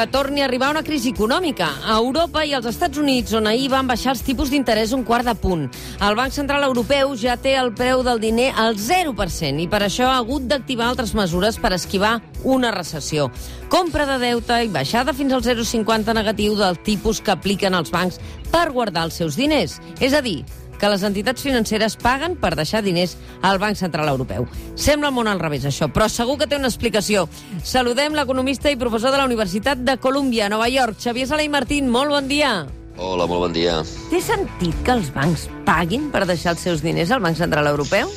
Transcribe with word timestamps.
que 0.00 0.06
torni 0.06 0.40
a 0.40 0.46
arribar 0.46 0.70
una 0.70 0.82
crisi 0.82 1.10
econòmica. 1.12 1.66
A 1.84 1.98
Europa 1.98 2.40
i 2.48 2.54
als 2.56 2.64
Estats 2.70 2.96
Units, 2.96 3.34
on 3.36 3.44
ahir 3.50 3.66
van 3.68 3.88
baixar 3.90 4.14
els 4.14 4.22
tipus 4.24 4.48
d'interès 4.48 4.94
un 4.96 5.02
quart 5.04 5.26
de 5.28 5.34
punt. 5.36 5.66
El 6.00 6.16
Banc 6.16 6.32
Central 6.32 6.64
Europeu 6.64 7.12
ja 7.20 7.34
té 7.36 7.52
el 7.60 7.74
preu 7.76 8.00
del 8.06 8.22
diner 8.22 8.48
al 8.56 8.78
0% 8.80 9.60
i 9.60 9.66
per 9.68 9.82
això 9.84 10.08
ha 10.08 10.16
hagut 10.22 10.46
d'activar 10.48 10.88
altres 10.88 11.12
mesures 11.12 11.58
per 11.60 11.74
esquivar 11.76 12.14
una 12.48 12.70
recessió. 12.72 13.28
Compra 13.68 14.06
de 14.08 14.16
deute 14.24 14.62
i 14.64 14.72
baixada 14.72 15.12
fins 15.12 15.36
al 15.36 15.44
0,50 15.44 16.16
negatiu 16.16 16.56
del 16.56 16.80
tipus 16.80 17.20
que 17.20 17.36
apliquen 17.36 17.76
els 17.76 17.92
bancs 17.92 18.16
per 18.48 18.70
guardar 18.72 19.04
els 19.10 19.20
seus 19.20 19.36
diners. 19.36 19.82
És 20.00 20.16
a 20.16 20.24
dir, 20.24 20.46
que 20.80 20.88
les 20.88 21.04
entitats 21.04 21.44
financeres 21.44 21.98
paguen 22.00 22.34
per 22.40 22.54
deixar 22.56 22.82
diners 22.82 23.16
al 23.42 23.60
Banc 23.60 23.76
Central 23.76 24.08
Europeu. 24.08 24.48
Sembla 24.74 25.12
el 25.12 25.14
món 25.14 25.28
al 25.28 25.42
revés, 25.42 25.68
això, 25.68 25.90
però 25.92 26.08
segur 26.08 26.38
que 26.40 26.48
té 26.48 26.56
una 26.56 26.72
explicació. 26.72 27.28
Saludem 27.62 28.16
l'economista 28.16 28.72
i 28.72 28.80
professor 28.80 29.12
de 29.12 29.20
la 29.20 29.28
Universitat 29.28 29.84
de 29.84 29.98
Columbia, 30.00 30.46
a 30.48 30.52
Nova 30.56 30.70
York, 30.72 30.98
Xavier 30.98 31.28
Sala 31.28 31.44
i 31.44 31.52
Martín. 31.52 31.92
Molt 31.92 32.10
bon 32.16 32.28
dia. 32.32 32.64
Hola, 32.96 33.28
molt 33.28 33.46
bon 33.46 33.54
dia. 33.54 33.78
Té 34.10 34.20
sentit 34.24 34.76
que 34.84 34.96
els 34.96 35.12
bancs 35.14 35.46
paguin 35.68 36.10
per 36.12 36.26
deixar 36.28 36.56
els 36.56 36.64
seus 36.66 36.82
diners 36.84 37.12
al 37.12 37.22
Banc 37.24 37.38
Central 37.38 37.68
Europeu? 37.70 38.10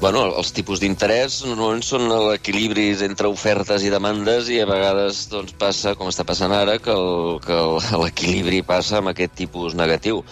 Bueno, 0.00 0.22
els 0.40 0.48
tipus 0.56 0.80
d'interès 0.80 1.42
normalment 1.44 1.82
són 1.84 2.06
l'equilibri 2.08 2.86
entre 3.04 3.28
ofertes 3.28 3.82
i 3.84 3.90
demandes 3.92 4.46
i 4.48 4.56
a 4.62 4.64
vegades 4.64 5.26
doncs, 5.28 5.52
passa, 5.60 5.92
com 5.92 6.08
està 6.08 6.24
passant 6.24 6.54
ara, 6.56 6.78
que 6.80 6.94
l'equilibri 8.02 8.62
passa 8.64 8.96
amb 9.02 9.10
aquest 9.12 9.34
tipus 9.36 9.76
negatiu. 9.76 10.22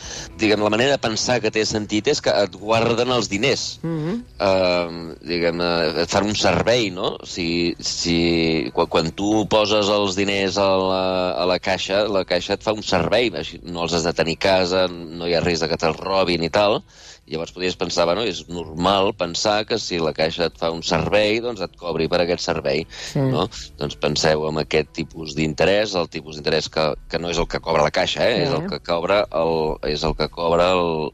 Diguem, 0.40 0.64
la 0.64 0.72
manera 0.72 0.94
de 0.94 1.02
pensar 1.02 1.36
que 1.44 1.52
té 1.52 1.66
sentit 1.68 2.08
és 2.08 2.24
que 2.24 2.32
et 2.32 2.56
guarden 2.56 3.12
els 3.12 3.28
diners. 3.28 3.66
Mm 3.82 3.98
-hmm. 3.98 4.16
uh, 4.48 5.28
diguem, 5.28 5.60
uh, 5.60 6.00
et 6.00 6.08
fan 6.08 6.24
un 6.24 6.34
servei, 6.34 6.88
no? 6.88 7.18
Si, 7.24 7.76
si, 7.78 8.70
quan, 8.72 8.88
quan 8.88 9.12
tu 9.12 9.44
poses 9.50 9.92
els 9.92 10.16
diners 10.16 10.56
a 10.56 10.70
la, 10.80 11.04
a 11.42 11.44
la 11.44 11.58
caixa, 11.58 12.08
la 12.08 12.24
caixa 12.24 12.54
et 12.54 12.62
fa 12.62 12.72
un 12.72 12.82
servei, 12.82 13.28
no 13.64 13.82
els 13.82 13.92
has 13.92 14.08
de 14.08 14.16
tenir 14.16 14.38
a 14.40 14.44
casa, 14.48 14.88
no 14.88 15.26
hi 15.28 15.34
ha 15.34 15.44
risc 15.44 15.60
de 15.62 15.68
que 15.68 15.76
te'ls 15.76 16.00
robin 16.00 16.42
i 16.42 16.48
tal, 16.48 16.82
Llavors 17.28 17.52
podries 17.54 17.76
pensar, 17.78 18.06
bueno, 18.08 18.24
és 18.26 18.44
normal 18.48 19.12
pensar 19.18 19.62
que 19.68 19.78
si 19.82 20.00
la 20.02 20.14
caixa 20.16 20.48
et 20.48 20.60
fa 20.60 20.70
un 20.74 20.82
servei, 20.86 21.42
doncs 21.44 21.62
et 21.64 21.74
cobri 21.80 22.08
per 22.10 22.22
aquest 22.24 22.44
servei, 22.46 22.84
sí. 22.90 23.24
no? 23.32 23.48
Doncs 23.80 23.98
penseu 24.00 24.46
en 24.48 24.62
aquest 24.62 24.94
tipus 24.96 25.34
d'interès, 25.38 25.96
el 25.98 26.08
tipus 26.12 26.38
d'interès 26.38 26.70
que, 26.72 26.88
que 27.10 27.20
no 27.22 27.32
és 27.32 27.40
el 27.40 27.48
que 27.50 27.60
cobra 27.64 27.86
la 27.86 27.94
caixa, 27.94 28.24
eh? 28.24 28.38
Sí. 28.38 28.46
És 28.48 28.56
el 28.56 28.70
que 28.70 28.80
cobra 28.86 29.22
el, 29.42 29.54
és 29.92 30.06
el 30.08 30.16
que 30.18 30.30
cobra 30.32 30.72
el, 30.76 31.12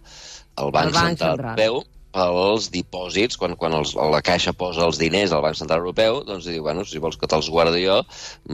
el 0.63 0.73
Banc, 0.75 0.93
el 0.93 0.97
Banc 1.01 1.19
Central 1.19 1.45
Europeu, 1.45 1.83
pels 2.15 2.69
dipòsits, 2.75 3.39
quan, 3.41 3.57
quan 3.59 3.75
els, 3.75 3.95
la 3.99 4.23
Caixa 4.25 4.55
posa 4.57 4.85
els 4.87 5.01
diners 5.01 5.35
al 5.35 5.43
Banc 5.45 5.59
Central 5.59 5.83
Europeu, 5.83 6.21
doncs 6.27 6.47
diu, 6.47 6.63
bueno, 6.63 6.85
si 6.87 7.03
vols 7.03 7.19
que 7.19 7.29
te'ls 7.31 7.51
guardi 7.51 7.85
jo, 7.85 8.01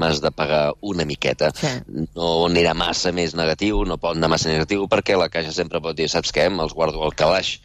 m'has 0.01 0.23
de 0.25 0.33
pagar 0.33 0.63
una 0.81 1.07
miqueta. 1.09 1.53
Sí. 1.57 1.75
No 2.17 2.31
anirà 2.49 2.73
massa 2.77 3.13
més 3.13 3.37
negatiu, 3.37 3.85
no 3.85 4.01
pot 4.01 4.17
anar 4.17 4.33
massa 4.33 4.49
negatiu, 4.53 4.87
perquè 4.91 5.19
la 5.19 5.29
Caixa 5.33 5.53
sempre 5.57 5.83
pot 5.85 5.99
dir, 5.99 6.09
saps 6.09 6.33
què, 6.33 6.49
me'ls 6.49 6.77
guardo 6.77 7.05
al 7.05 7.17
calaix, 7.17 7.59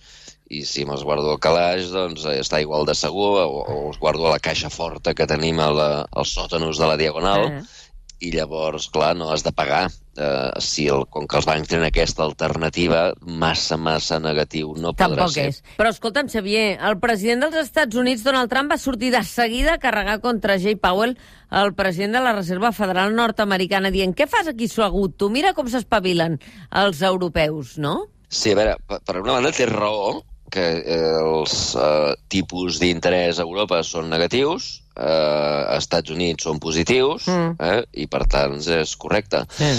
i 0.52 0.61
si 0.67 0.83
me'ls 0.85 1.05
guardo 1.07 1.31
al 1.31 1.39
calaix, 1.41 1.87
doncs 1.93 2.27
eh, 2.27 2.37
està 2.43 2.59
igual 2.61 2.85
de 2.85 2.93
segur, 2.97 3.31
o, 3.41 3.63
o 3.63 3.80
els 3.87 3.97
guardo 4.02 4.27
a 4.27 4.35
la 4.35 4.43
caixa 4.43 4.69
forta 4.69 5.15
que 5.17 5.25
tenim 5.25 5.57
a 5.63 5.71
la, 5.73 5.89
als 6.11 6.35
sòtanos 6.37 6.77
de 6.77 6.91
la 6.91 6.99
Diagonal, 7.02 7.49
eh 7.49 7.84
i 8.23 8.31
llavors, 8.31 8.88
clar, 8.94 9.13
no 9.17 9.30
has 9.33 9.44
de 9.45 9.52
pagar. 9.55 9.85
Uh, 10.16 10.55
si 10.63 10.85
el, 10.88 11.03
com 11.11 11.25
que 11.27 11.35
els 11.35 11.47
bancs 11.47 11.67
tenen 11.67 11.89
aquesta 11.89 12.23
alternativa, 12.23 13.09
massa, 13.27 13.75
massa 13.75 14.16
negatiu 14.23 14.69
no 14.80 14.94
podrà 14.95 15.25
Tampoc 15.25 15.33
ser. 15.33 15.47
és. 15.52 15.58
Però 15.75 15.91
escolta'm, 15.91 16.30
Xavier, 16.31 16.77
el 16.88 16.95
president 17.03 17.43
dels 17.43 17.58
Estats 17.66 17.99
Units, 17.99 18.23
Donald 18.23 18.52
Trump, 18.52 18.71
va 18.71 18.80
sortir 18.80 19.11
de 19.11 19.23
seguida 19.27 19.75
a 19.75 19.81
carregar 19.83 20.21
contra 20.23 20.55
Jay 20.61 20.80
Powell, 20.80 21.17
el 21.52 21.73
president 21.76 22.15
de 22.15 22.23
la 22.23 22.36
Reserva 22.37 22.71
Federal 22.71 23.11
Nord-Americana, 23.15 23.92
dient 23.92 24.15
què 24.15 24.30
fas 24.32 24.47
aquí 24.47 24.70
suagut? 24.71 25.17
Tu 25.20 25.30
mira 25.33 25.52
com 25.58 25.67
s'espavilen 25.67 26.39
els 26.71 27.03
europeus, 27.03 27.76
no? 27.77 28.05
Sí, 28.32 28.55
a 28.55 28.61
veure, 28.61 28.80
per 28.87 29.20
una 29.20 29.36
banda 29.36 29.52
té 29.55 29.67
raó, 29.67 30.21
que 30.52 30.66
eh, 30.80 30.98
els 31.20 31.76
eh, 31.76 32.16
tipus 32.32 32.80
d'interès 32.82 33.39
a 33.39 33.45
Europa 33.45 33.82
són 33.83 34.10
negatius, 34.11 34.82
eh, 34.95 35.06
als 35.06 35.86
Estats 35.86 36.14
Units 36.16 36.48
són 36.48 36.61
positius, 36.64 37.28
mm. 37.28 37.56
eh, 37.60 37.80
i 38.06 38.10
per 38.11 38.26
tant 38.32 38.60
és 38.60 38.95
correcte. 39.02 39.45
Sí. 39.58 39.72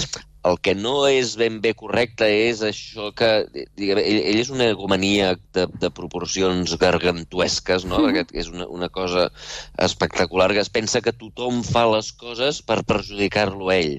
El 0.47 0.61
que 0.63 0.77
no 0.79 1.09
és 1.11 1.33
ben 1.41 1.57
bé 1.63 1.73
correcte 1.75 2.29
és 2.31 2.61
això 2.63 3.09
que... 3.19 3.31
Diguem, 3.79 3.99
ell, 3.99 4.21
ell 4.31 4.39
és 4.45 4.53
una 4.55 4.69
egomania 4.71 5.33
de, 5.57 5.65
de 5.83 5.91
proporcions 5.91 6.77
gargantuesques, 6.79 7.87
no? 7.89 8.05
Mm. 8.05 8.13
Aquest, 8.13 8.37
és 8.45 8.53
una, 8.53 8.69
una 8.71 8.91
cosa 8.95 9.27
espectacular, 9.89 10.53
que 10.55 10.63
es 10.63 10.71
pensa 10.71 11.03
que 11.03 11.17
tothom 11.17 11.65
fa 11.67 11.89
les 11.91 12.13
coses 12.15 12.63
per 12.63 12.85
perjudicar-lo 12.87 13.75
ell. 13.75 13.99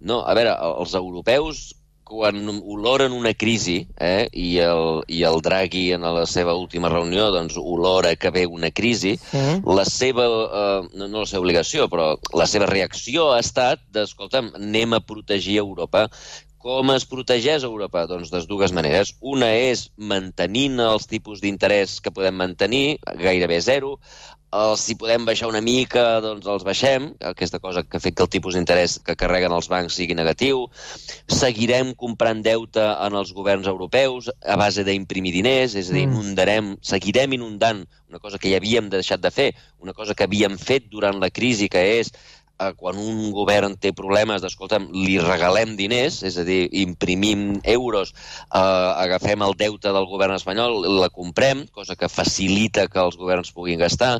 No, 0.00 0.22
a 0.24 0.32
veure, 0.38 0.56
els 0.80 0.96
europeus 0.98 1.68
quan 2.12 2.44
oloren 2.60 3.14
una 3.16 3.32
crisi, 3.32 3.78
eh, 3.96 4.28
i, 4.36 4.58
el, 4.60 5.00
i 5.08 5.22
el 5.24 5.40
Draghi 5.44 5.86
en 5.96 6.04
la 6.04 6.26
seva 6.28 6.52
última 6.58 6.90
reunió 6.92 7.30
doncs, 7.32 7.56
olora 7.56 8.12
que 8.20 8.30
ve 8.34 8.44
una 8.46 8.70
crisi, 8.70 9.14
sí. 9.16 9.44
la 9.64 9.86
seva, 9.88 10.28
eh, 10.28 10.78
no, 10.92 11.08
no 11.08 11.24
la 11.24 11.30
seva 11.30 11.40
obligació, 11.46 11.88
però 11.92 12.12
la 12.36 12.48
seva 12.50 12.68
reacció 12.68 13.30
ha 13.32 13.40
estat 13.40 13.80
d'escolta'm, 13.96 14.52
anem 14.60 14.98
a 14.98 15.00
protegir 15.00 15.56
Europa. 15.62 16.08
Com 16.62 16.92
es 16.94 17.08
protegeix 17.10 17.64
Europa? 17.66 18.04
Doncs 18.06 18.30
de 18.30 18.44
dues 18.46 18.70
maneres. 18.76 19.16
Una 19.18 19.48
és 19.58 19.88
mantenint 19.96 20.78
els 20.84 21.08
tipus 21.10 21.40
d'interès 21.42 21.96
que 22.04 22.12
podem 22.14 22.36
mantenir, 22.38 23.00
gairebé 23.18 23.58
zero 23.64 23.96
eh, 24.52 24.74
si 24.76 24.96
podem 25.00 25.24
baixar 25.28 25.48
una 25.50 25.62
mica, 25.64 26.20
doncs 26.24 26.46
els 26.46 26.66
baixem, 26.66 27.10
aquesta 27.32 27.60
cosa 27.62 27.82
que 27.82 27.98
ha 27.98 28.02
fet 28.04 28.16
que 28.16 28.24
el 28.26 28.30
tipus 28.32 28.56
d'interès 28.56 28.98
que 29.06 29.16
carreguen 29.18 29.54
els 29.56 29.70
bancs 29.72 29.96
sigui 29.98 30.16
negatiu. 30.18 30.66
Seguirem 31.32 31.94
comprant 31.98 32.42
deute 32.44 32.84
en 33.06 33.16
els 33.18 33.32
governs 33.36 33.70
europeus 33.70 34.30
a 34.44 34.58
base 34.60 34.84
d'imprimir 34.84 35.34
diners, 35.38 35.76
és 35.78 35.90
a 35.90 35.96
dir, 35.96 36.06
mm. 36.06 36.12
inundarem, 36.12 36.76
seguirem 36.82 37.38
inundant 37.38 37.84
una 38.12 38.20
cosa 38.20 38.38
que 38.38 38.50
ja 38.52 38.60
havíem 38.60 38.90
deixat 38.92 39.22
de 39.24 39.30
fer, 39.32 39.52
una 39.80 39.94
cosa 39.96 40.14
que 40.14 40.26
havíem 40.28 40.58
fet 40.60 40.90
durant 40.92 41.16
la 41.20 41.30
crisi, 41.32 41.70
que 41.72 41.80
és 41.98 42.12
eh, 42.62 42.72
quan 42.78 42.98
un 42.98 43.30
govern 43.34 43.76
té 43.80 43.92
problemes 43.96 44.42
d'escolta'm, 44.42 44.88
li 44.94 45.18
regalem 45.22 45.76
diners, 45.78 46.22
és 46.26 46.38
a 46.38 46.46
dir, 46.48 46.66
imprimim 46.82 47.60
euros, 47.74 48.14
eh, 48.14 48.58
agafem 48.58 49.42
el 49.42 49.56
deute 49.58 49.92
del 49.92 50.08
govern 50.10 50.36
espanyol, 50.38 50.82
la 51.00 51.10
comprem, 51.10 51.66
cosa 51.72 51.96
que 51.96 52.10
facilita 52.12 52.88
que 52.88 53.00
els 53.02 53.18
governs 53.20 53.52
puguin 53.52 53.82
gastar, 53.82 54.18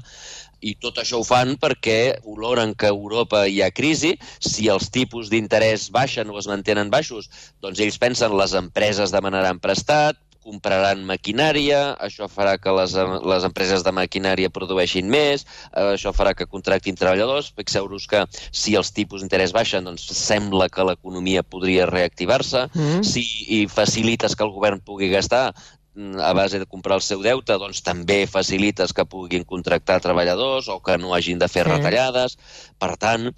i 0.62 0.76
tot 0.78 1.00
això 1.02 1.18
ho 1.18 1.26
fan 1.26 1.56
perquè 1.60 2.22
oloren 2.30 2.74
que 2.78 2.86
a 2.86 2.94
Europa 2.94 3.44
hi 3.50 3.60
ha 3.62 3.72
crisi, 3.74 4.14
si 4.38 4.68
els 4.70 4.90
tipus 4.94 5.30
d'interès 5.32 5.88
baixen 5.94 6.30
o 6.30 6.38
es 6.38 6.46
mantenen 6.50 6.92
baixos, 6.92 7.28
doncs 7.60 7.82
ells 7.82 7.98
pensen 7.98 8.36
les 8.38 8.54
empreses 8.58 9.14
demanaran 9.14 9.58
prestat, 9.62 10.20
compraran 10.42 11.04
maquinària, 11.08 11.80
això 12.02 12.28
farà 12.30 12.56
que 12.60 12.72
les, 12.74 12.94
les 13.32 13.46
empreses 13.48 13.84
de 13.86 13.92
maquinària 13.94 14.50
produeixin 14.52 15.08
més, 15.10 15.46
eh, 15.70 15.92
això 15.94 16.12
farà 16.16 16.34
que 16.36 16.48
contractin 16.50 16.98
treballadors. 16.98 17.52
Fixeu-vos 17.56 18.08
que 18.10 18.24
si 18.50 18.76
els 18.78 18.92
tipus 18.96 19.22
d'interès 19.22 19.54
baixen, 19.54 19.86
doncs 19.88 20.08
sembla 20.18 20.68
que 20.72 20.86
l'economia 20.88 21.44
podria 21.46 21.86
reactivar-se. 21.90 22.66
Mm. 22.74 23.06
Si 23.06 23.24
i 23.58 23.62
facilites 23.70 24.36
que 24.36 24.44
el 24.46 24.52
govern 24.54 24.82
pugui 24.84 25.10
gastar, 25.12 25.52
mm, 25.94 26.20
a 26.20 26.32
base 26.36 26.58
de 26.58 26.66
comprar 26.66 26.98
el 26.98 27.06
seu 27.06 27.22
deute, 27.22 27.58
doncs 27.58 27.82
també 27.86 28.26
facilites 28.26 28.92
que 28.92 29.06
puguin 29.06 29.44
contractar 29.44 30.00
treballadors 30.00 30.68
o 30.68 30.80
que 30.80 30.98
no 30.98 31.14
hagin 31.14 31.38
de 31.38 31.48
fer 31.48 31.64
sí. 31.64 31.70
retallades. 31.70 32.38
Per 32.78 32.96
tant, 32.96 33.30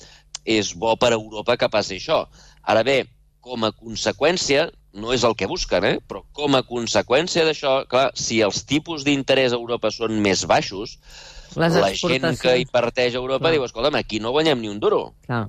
és 0.44 0.74
bo 0.76 0.96
per 1.00 1.12
a 1.12 1.18
Europa 1.20 1.56
que 1.56 1.72
passi 1.72 1.98
això. 1.98 2.24
Ara 2.62 2.82
bé, 2.84 3.04
com 3.44 3.64
a 3.64 3.72
conseqüència, 3.72 4.70
no 4.94 5.12
és 5.14 5.24
el 5.26 5.34
que 5.38 5.48
busquen, 5.50 5.84
eh? 5.88 5.96
però 6.08 6.22
com 6.36 6.54
a 6.54 6.62
conseqüència 6.66 7.44
d'això, 7.46 7.80
clar, 7.90 8.08
si 8.18 8.40
els 8.46 8.62
tipus 8.68 9.04
d'interès 9.06 9.52
a 9.52 9.58
Europa 9.58 9.90
són 9.94 10.20
més 10.22 10.46
baixos, 10.50 10.98
Les 11.54 11.76
la 11.78 11.90
gent 11.94 12.38
que 12.40 12.56
hi 12.58 12.64
parteix 12.66 13.14
a 13.14 13.20
Europa 13.20 13.46
clar. 13.46 13.52
diu, 13.54 13.66
escolta'm, 13.66 13.98
aquí 13.98 14.18
no 14.22 14.32
guanyem 14.34 14.62
ni 14.62 14.70
un 14.70 14.80
duro. 14.82 15.02
Clar. 15.26 15.44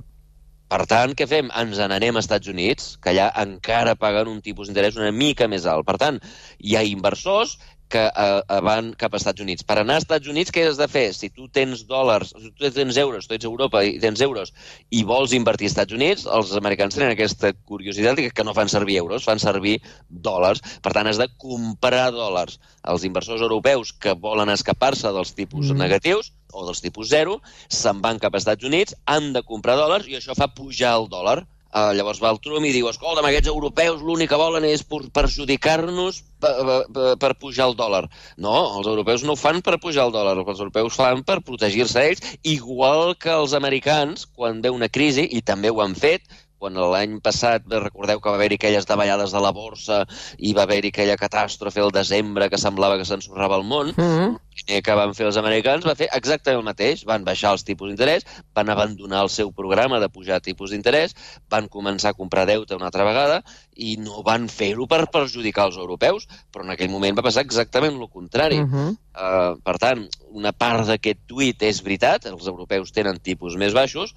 Per 0.70 0.82
tant, 0.90 1.14
què 1.18 1.28
fem? 1.30 1.50
Ens 1.62 1.78
n'anem 1.78 2.18
als 2.18 2.26
Estats 2.26 2.50
Units, 2.50 2.96
que 3.02 3.12
allà 3.14 3.30
encara 3.42 3.94
paguen 4.02 4.32
un 4.32 4.42
tipus 4.42 4.68
d'interès 4.70 4.98
una 4.98 5.12
mica 5.14 5.48
més 5.48 5.66
alt. 5.70 5.86
Per 5.86 5.98
tant, 6.02 6.18
hi 6.58 6.76
ha 6.76 6.84
inversors 6.90 7.58
que 7.92 8.04
uh, 8.10 8.60
van 8.66 8.92
cap 8.98 9.14
als 9.14 9.24
Estats 9.24 9.44
Units. 9.44 9.66
Per 9.68 9.78
anar 9.80 10.00
als 10.00 10.06
Estats 10.06 10.30
Units, 10.32 10.52
què 10.54 10.66
has 10.68 10.80
de 10.80 10.88
fer? 10.92 11.06
Si 11.16 11.30
tu 11.34 11.48
tens 11.54 11.86
dòlars, 11.90 12.34
si 12.42 12.52
tu 12.52 12.72
tens 12.74 12.98
euros, 13.02 13.28
tu 13.28 13.36
ets 13.38 13.46
a 13.46 13.52
Europa 13.52 13.84
i 13.86 13.98
tens 14.02 14.24
euros 14.26 14.54
i 14.90 15.04
vols 15.08 15.36
invertir 15.38 15.70
als 15.70 15.76
Estats 15.76 15.98
Units, 15.98 16.26
els 16.38 16.54
americans 16.58 16.98
tenen 16.98 17.14
aquesta 17.14 17.54
curiositat 17.70 18.22
que 18.34 18.48
no 18.48 18.56
fan 18.58 18.72
servir 18.72 19.00
euros, 19.04 19.28
fan 19.28 19.42
servir 19.42 19.78
dòlars. 20.10 20.64
Per 20.82 20.94
tant, 20.96 21.10
has 21.10 21.22
de 21.22 21.30
comprar 21.42 22.10
dòlars. 22.16 22.60
Els 22.92 23.06
inversors 23.08 23.44
europeus 23.46 23.94
que 23.94 24.16
volen 24.28 24.52
escapar-se 24.54 25.14
dels 25.14 25.36
tipus 25.38 25.72
mm. 25.72 25.82
negatius 25.86 26.32
o 26.56 26.66
dels 26.66 26.82
tipus 26.82 27.10
zero 27.12 27.40
se'n 27.68 28.02
van 28.04 28.22
cap 28.22 28.34
als 28.34 28.46
Estats 28.46 28.66
Units, 28.66 28.96
han 29.06 29.34
de 29.36 29.44
comprar 29.44 29.76
dòlars 29.80 30.08
i 30.08 30.18
això 30.20 30.38
fa 30.38 30.52
pujar 30.56 30.96
el 31.02 31.10
dòlar 31.12 31.42
Uh, 31.76 31.90
llavors 31.92 32.22
va 32.24 32.30
el 32.32 32.38
Trump 32.40 32.64
i 32.64 32.70
diu, 32.72 32.88
escolta'm, 32.88 33.26
aquests 33.28 33.50
europeus 33.52 34.00
l'únic 34.00 34.30
que 34.32 34.38
volen 34.40 34.64
és 34.64 34.86
perjudicar-nos 34.88 36.22
per, 36.40 36.54
per, 36.96 37.10
per 37.20 37.32
pujar 37.36 37.66
el 37.68 37.76
dòlar. 37.76 38.06
No, 38.40 38.54
els 38.80 38.88
europeus 38.88 39.26
no 39.28 39.36
ho 39.36 39.40
fan 39.42 39.60
per 39.66 39.76
pujar 39.84 40.06
el 40.08 40.14
dòlar, 40.16 40.38
els 40.40 40.62
europeus 40.64 40.96
fan 40.96 41.26
per 41.28 41.42
protegir-se 41.44 42.06
ells, 42.14 42.24
igual 42.48 43.18
que 43.20 43.34
els 43.36 43.58
americans, 43.60 44.24
quan 44.40 44.64
ve 44.64 44.72
una 44.72 44.88
crisi, 44.88 45.28
i 45.36 45.44
també 45.44 45.74
ho 45.74 45.84
han 45.84 46.00
fet, 46.00 46.24
quan 46.60 46.78
l'any 46.80 47.20
passat, 47.24 47.66
recordeu 47.70 48.22
que 48.22 48.32
va 48.32 48.40
haver-hi 48.40 48.58
aquelles 48.60 48.88
davallades 48.88 49.34
de 49.36 49.42
la 49.44 49.52
borsa 49.56 50.02
i 50.38 50.54
va 50.58 50.64
haver-hi 50.64 50.92
aquella 50.94 51.18
catàstrofe 51.20 51.84
al 51.84 51.94
desembre 51.96 52.50
que 52.50 52.60
semblava 52.62 52.98
que 53.00 53.08
s'ensorrava 53.08 53.60
el 53.60 53.66
món, 53.68 53.94
mm 53.96 54.10
-hmm. 54.10 54.40
el 54.68 54.82
que 54.82 54.96
van 54.96 55.14
fer 55.14 55.28
els 55.28 55.38
americans 55.38 55.86
va 55.86 55.96
fer 55.96 56.10
exactament 56.12 56.60
el 56.60 56.66
mateix. 56.66 57.04
Van 57.06 57.24
baixar 57.24 57.52
els 57.52 57.64
tipus 57.64 57.90
d'interès, 57.90 58.26
van 58.54 58.70
abandonar 58.70 59.24
el 59.24 59.30
seu 59.30 59.52
programa 59.52 60.00
de 60.00 60.10
pujar 60.10 60.42
tipus 60.42 60.72
d'interès, 60.72 61.16
van 61.50 61.68
començar 61.68 62.10
a 62.10 62.20
comprar 62.22 62.46
deute 62.46 62.76
una 62.76 62.86
altra 62.86 63.04
vegada 63.04 63.44
i 63.76 63.98
no 63.98 64.24
van 64.24 64.48
fer-ho 64.48 64.88
per 64.88 65.12
perjudicar 65.12 65.68
els 65.68 65.78
europeus, 65.78 66.28
però 66.52 66.64
en 66.64 66.72
aquell 66.72 66.90
moment 66.90 67.18
va 67.18 67.28
passar 67.28 67.44
exactament 67.44 68.00
el 68.00 68.10
contrari. 68.10 68.60
Uh 68.60 68.68
-huh. 68.68 68.90
uh, 68.90 69.62
per 69.64 69.78
tant, 69.78 70.08
una 70.32 70.52
part 70.52 70.88
d'aquest 70.88 71.20
tuit 71.28 71.62
és 71.62 71.84
veritat, 71.84 72.26
els 72.26 72.48
europeus 72.48 72.92
tenen 72.92 73.20
tipus 73.20 73.56
més 73.56 73.74
baixos, 73.74 74.16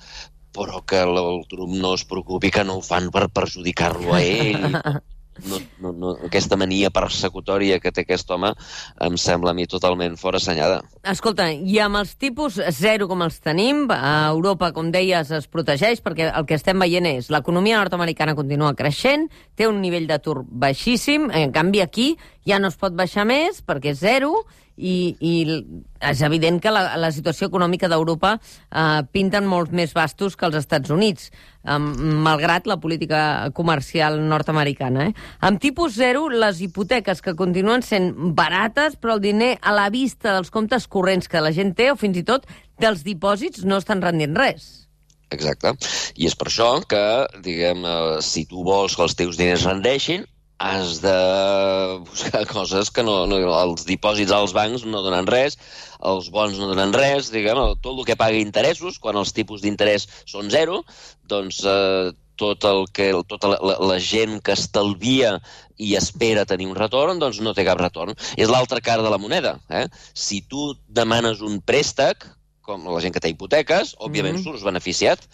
però 0.55 0.83
que 0.87 1.03
el 1.05 1.45
Trump 1.51 1.77
no 1.77 1.95
es 1.95 2.05
preocupi 2.09 2.51
que 2.51 2.65
no 2.65 2.79
ho 2.79 2.83
fan 2.83 3.13
per 3.15 3.29
perjudicar-lo 3.29 4.15
a 4.15 4.23
ell. 4.23 4.69
No, 5.47 5.61
no, 5.79 5.93
no, 5.93 6.13
aquesta 6.27 6.57
mania 6.59 6.91
persecutòria 6.91 7.79
que 7.79 7.93
té 7.95 8.03
aquest 8.03 8.31
home 8.35 8.51
em 9.07 9.19
sembla 9.21 9.53
a 9.53 9.55
mi 9.55 9.69
totalment 9.71 10.17
fora 10.19 10.41
assenyada. 10.43 10.81
Escolta, 11.07 11.49
i 11.53 11.79
amb 11.83 12.01
els 12.01 12.17
tipus 12.19 12.59
zero 12.75 13.07
com 13.11 13.23
els 13.23 13.39
tenim, 13.45 13.85
a 13.95 14.33
Europa, 14.33 14.73
com 14.75 14.91
deies, 14.95 15.31
es 15.31 15.47
protegeix 15.47 16.03
perquè 16.03 16.33
el 16.33 16.49
que 16.49 16.59
estem 16.59 16.83
veient 16.83 17.07
és 17.07 17.31
l'economia 17.31 17.79
nord-americana 17.79 18.35
continua 18.39 18.75
creixent, 18.79 19.29
té 19.55 19.71
un 19.71 19.79
nivell 19.85 20.09
d'atur 20.11 20.41
baixíssim, 20.43 21.31
en 21.31 21.55
canvi 21.55 21.85
aquí 21.85 22.09
ja 22.49 22.59
no 22.59 22.73
es 22.73 22.81
pot 22.81 22.97
baixar 22.97 23.27
més 23.29 23.61
perquè 23.67 23.93
és 23.93 24.01
zero 24.01 24.43
i, 24.79 25.17
i 25.19 25.33
és 25.99 26.21
evident 26.23 26.61
que 26.63 26.71
la, 26.73 26.95
la 27.01 27.11
situació 27.13 27.49
econòmica 27.51 27.91
d'Europa 27.91 28.37
eh, 28.39 29.03
pinten 29.13 29.47
molt 29.51 29.75
més 29.75 29.93
bastos 29.97 30.37
que 30.39 30.47
els 30.47 30.59
Estats 30.61 30.93
Units, 30.95 31.29
eh, 31.67 31.79
malgrat 31.79 32.71
la 32.71 32.79
política 32.81 33.21
comercial 33.59 34.21
nord-americana. 34.31 35.09
Eh? 35.11 35.29
Amb 35.51 35.61
tipus 35.63 35.99
zero, 35.99 36.29
les 36.31 36.63
hipoteques 36.65 37.23
que 37.25 37.37
continuen 37.39 37.83
sent 37.83 38.13
barates, 38.39 38.97
però 38.97 39.19
el 39.19 39.25
diner 39.27 39.57
a 39.61 39.75
la 39.75 39.89
vista 39.91 40.37
dels 40.37 40.55
comptes 40.55 40.87
corrents 40.87 41.29
que 41.29 41.43
la 41.43 41.55
gent 41.55 41.75
té, 41.79 41.91
o 41.93 41.99
fins 41.99 42.23
i 42.23 42.27
tot 42.27 42.47
dels 42.79 43.03
dipòsits, 43.07 43.67
no 43.67 43.83
estan 43.83 44.05
rendint 44.05 44.39
res. 44.39 44.87
Exacte. 45.35 45.75
I 46.17 46.31
és 46.31 46.39
per 46.39 46.49
això 46.49 46.71
que, 46.89 47.05
diguem, 47.45 47.85
eh, 47.85 48.19
si 48.25 48.47
tu 48.49 48.63
vols 48.65 48.95
que 48.97 49.05
els 49.05 49.19
teus 49.19 49.37
diners 49.37 49.67
rendeixin, 49.67 50.25
has 50.59 51.01
de 51.01 51.17
buscar 52.05 52.47
coses 52.55 52.91
que 52.91 53.03
no, 53.07 53.27
no... 53.31 53.39
Els 53.63 53.87
dipòsits 53.89 54.35
als 54.35 54.55
bancs 54.57 54.85
no 54.85 55.03
donen 55.07 55.29
res, 55.31 55.59
els 56.05 56.31
bons 56.35 56.59
no 56.59 56.71
donen 56.71 56.95
res, 56.95 57.33
diguem, 57.35 57.61
tot 57.83 57.95
el 57.95 58.07
que 58.07 58.19
paga 58.19 58.39
interessos, 58.43 58.99
quan 59.03 59.19
els 59.19 59.33
tipus 59.35 59.63
d'interès 59.63 60.09
són 60.27 60.51
zero, 60.51 60.83
doncs 61.31 61.63
eh, 61.67 62.11
tot 62.39 62.65
el 62.67 62.87
que, 62.95 63.11
tota 63.31 63.51
la, 63.51 63.59
la, 63.63 63.77
la 63.93 63.99
gent 64.03 64.39
que 64.47 64.55
estalvia 64.55 65.37
i 65.79 65.95
espera 65.99 66.47
tenir 66.47 66.69
un 66.71 66.79
retorn, 66.79 67.19
doncs 67.23 67.41
no 67.43 67.55
té 67.55 67.65
cap 67.67 67.81
retorn. 67.83 68.15
És 68.39 68.51
l'altra 68.51 68.83
cara 68.83 69.03
de 69.03 69.11
la 69.11 69.19
moneda. 69.19 69.57
Eh? 69.71 69.87
Si 70.15 70.41
tu 70.47 70.73
demanes 70.87 71.43
un 71.43 71.59
préstec, 71.63 72.27
com 72.63 72.87
la 72.87 73.03
gent 73.03 73.15
que 73.15 73.23
té 73.25 73.31
hipoteques, 73.33 73.95
òbviament 73.99 74.37
mm 74.37 74.41
-hmm. 74.43 74.51
surts 74.51 74.67
beneficiat, 74.67 75.27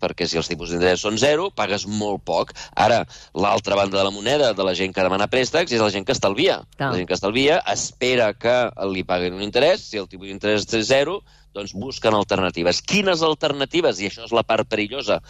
perquè 0.00 0.28
si 0.28 0.38
els 0.40 0.48
tipus 0.50 0.72
d'interès 0.72 1.02
són 1.04 1.18
zero, 1.20 1.48
pagues 1.54 1.86
molt 1.90 2.24
poc. 2.28 2.52
Ara, 2.76 3.02
l'altra 3.34 3.78
banda 3.78 3.98
de 3.98 4.04
la 4.06 4.14
moneda 4.14 4.52
de 4.54 4.66
la 4.66 4.74
gent 4.78 4.94
que 4.94 5.04
demana 5.04 5.30
préstecs 5.30 5.74
és 5.74 5.82
la 5.82 5.90
gent 5.94 6.06
que 6.06 6.16
estalvia. 6.16 6.60
Clar. 6.76 6.92
La 6.92 7.00
gent 7.00 7.08
que 7.10 7.18
estalvia 7.18 7.58
espera 7.74 8.32
que 8.34 8.56
li 8.92 9.04
paguin 9.08 9.38
un 9.38 9.44
interès, 9.46 9.88
si 9.90 10.00
el 10.00 10.08
tipus 10.10 10.30
d'interès 10.30 10.68
és 10.68 10.86
zero, 10.90 11.20
doncs 11.56 11.74
busquen 11.74 12.14
alternatives. 12.14 12.82
Quines 12.86 13.24
alternatives? 13.26 14.00
I 14.00 14.10
això 14.10 14.26
és 14.28 14.34
la 14.36 14.44
part 14.46 14.68
perillosa. 14.68 15.20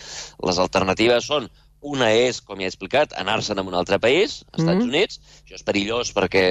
Les 0.45 0.61
alternatives 0.61 1.29
són 1.31 1.49
una 1.89 2.09
és, 2.15 2.41
com 2.45 2.61
ja 2.61 2.69
he 2.69 2.71
explicat, 2.73 3.15
anar-se'n 3.21 3.61
a 3.61 3.65
un 3.67 3.77
altre 3.79 3.99
país, 4.03 4.43
als 4.53 4.63
Estats 4.63 4.77
mm 4.77 4.83
-hmm. 4.83 4.89
Units. 4.89 5.21
Això 5.45 5.55
és 5.57 5.65
perillós 5.65 6.13
perquè 6.15 6.45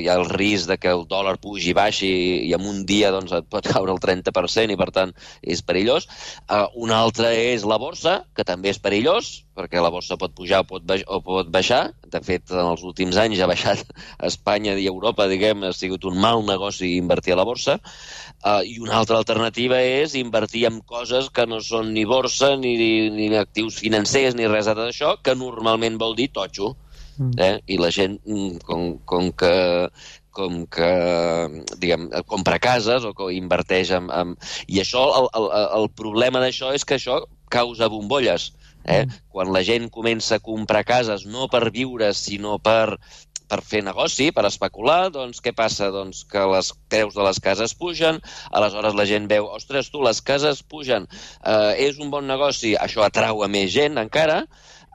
hi 0.00 0.08
ha 0.08 0.16
el 0.18 0.26
risc 0.28 0.68
de 0.68 0.76
que 0.78 0.90
el 0.90 1.06
dòlar 1.06 1.36
pugi 1.38 1.70
i 1.70 1.76
baixi 1.76 2.10
i 2.48 2.52
en 2.54 2.66
un 2.66 2.84
dia 2.86 3.10
doncs, 3.10 3.32
et 3.32 3.46
pot 3.48 3.66
caure 3.66 3.92
el 3.92 4.00
30% 4.00 4.72
i, 4.72 4.76
per 4.76 4.90
tant, 4.90 5.14
és 5.42 5.62
perillós. 5.62 6.08
Uh, 6.50 6.66
una 6.74 6.96
altra 6.96 7.32
és 7.32 7.64
la 7.64 7.78
borsa, 7.78 8.24
que 8.34 8.44
també 8.44 8.70
és 8.70 8.78
perillós, 8.78 9.44
perquè 9.54 9.80
la 9.80 9.90
borsa 9.90 10.16
pot 10.16 10.34
pujar 10.34 10.60
o 10.60 10.64
pot, 10.64 10.82
baix 10.82 11.04
o 11.06 11.20
pot 11.20 11.48
baixar. 11.48 11.92
De 12.10 12.20
fet, 12.24 12.50
en 12.52 12.72
els 12.72 12.82
últims 12.86 13.18
anys 13.20 13.40
ha 13.40 13.48
baixat 13.50 13.84
a 14.18 14.28
Espanya 14.30 14.74
i 14.76 14.86
a 14.88 14.92
Europa, 14.92 15.28
diguem, 15.30 15.64
ha 15.64 15.72
sigut 15.76 16.04
un 16.08 16.18
mal 16.20 16.44
negoci 16.46 16.96
invertir 16.96 17.34
a 17.34 17.40
la 17.40 17.46
borsa. 17.48 17.78
Uh, 18.40 18.60
I 18.64 18.78
una 18.82 18.98
altra 19.00 19.18
alternativa 19.20 19.80
és 19.84 20.16
invertir 20.18 20.66
en 20.70 20.80
coses 20.86 21.28
que 21.34 21.46
no 21.46 21.60
són 21.64 21.92
ni 21.96 22.06
borsa, 22.08 22.54
ni, 22.60 22.76
ni 23.14 23.32
actius 23.38 23.80
financers, 23.82 24.36
ni 24.38 24.48
res 24.50 24.70
d'això, 24.70 25.16
que 25.22 25.36
normalment 25.38 26.00
vol 26.00 26.16
dir 26.18 26.30
totxo. 26.34 26.74
Mm. 27.20 27.34
Eh? 27.36 27.54
I 27.74 27.76
la 27.82 27.90
gent, 27.92 28.16
mm, 28.24 28.64
com, 28.64 28.96
com 29.04 29.28
que 29.36 29.54
com 30.30 30.64
que, 30.70 30.90
diguem, 31.82 32.06
compra 32.30 32.60
cases 32.62 33.04
o 33.04 33.12
que 33.18 33.32
inverteix 33.34 33.90
en... 33.96 34.08
en... 34.14 34.36
I 34.70 34.80
això, 34.84 35.02
el, 35.18 35.28
el, 35.36 35.48
el 35.80 35.88
problema 35.98 36.42
d'això 36.42 36.70
és 36.76 36.86
que 36.86 36.96
això 36.96 37.18
causa 37.50 37.90
bombolles. 37.90 38.52
Eh? 38.90 39.06
Mm. 39.06 39.24
Quan 39.32 39.52
la 39.54 39.64
gent 39.66 39.88
comença 39.94 40.36
a 40.36 40.44
comprar 40.44 40.84
cases 40.88 41.26
no 41.26 41.48
per 41.52 41.68
viure, 41.70 42.12
sinó 42.16 42.58
per 42.62 42.98
per 43.50 43.58
fer 43.66 43.80
negoci, 43.82 44.28
per 44.34 44.44
especular, 44.46 45.10
doncs 45.10 45.42
què 45.42 45.52
passa? 45.56 45.90
Doncs 45.90 46.22
que 46.30 46.44
les 46.52 46.70
preus 46.92 47.16
de 47.16 47.24
les 47.26 47.40
cases 47.42 47.74
pugen, 47.74 48.20
aleshores 48.54 48.94
la 48.94 49.06
gent 49.10 49.26
veu, 49.32 49.48
ostres, 49.58 49.90
tu, 49.90 50.04
les 50.06 50.22
cases 50.22 50.62
pugen, 50.62 51.08
eh, 51.42 51.72
és 51.88 51.98
un 51.98 52.12
bon 52.14 52.30
negoci, 52.30 52.76
això 52.78 53.02
atrau 53.06 53.42
a 53.42 53.50
més 53.50 53.72
gent 53.74 53.98
encara, 53.98 54.44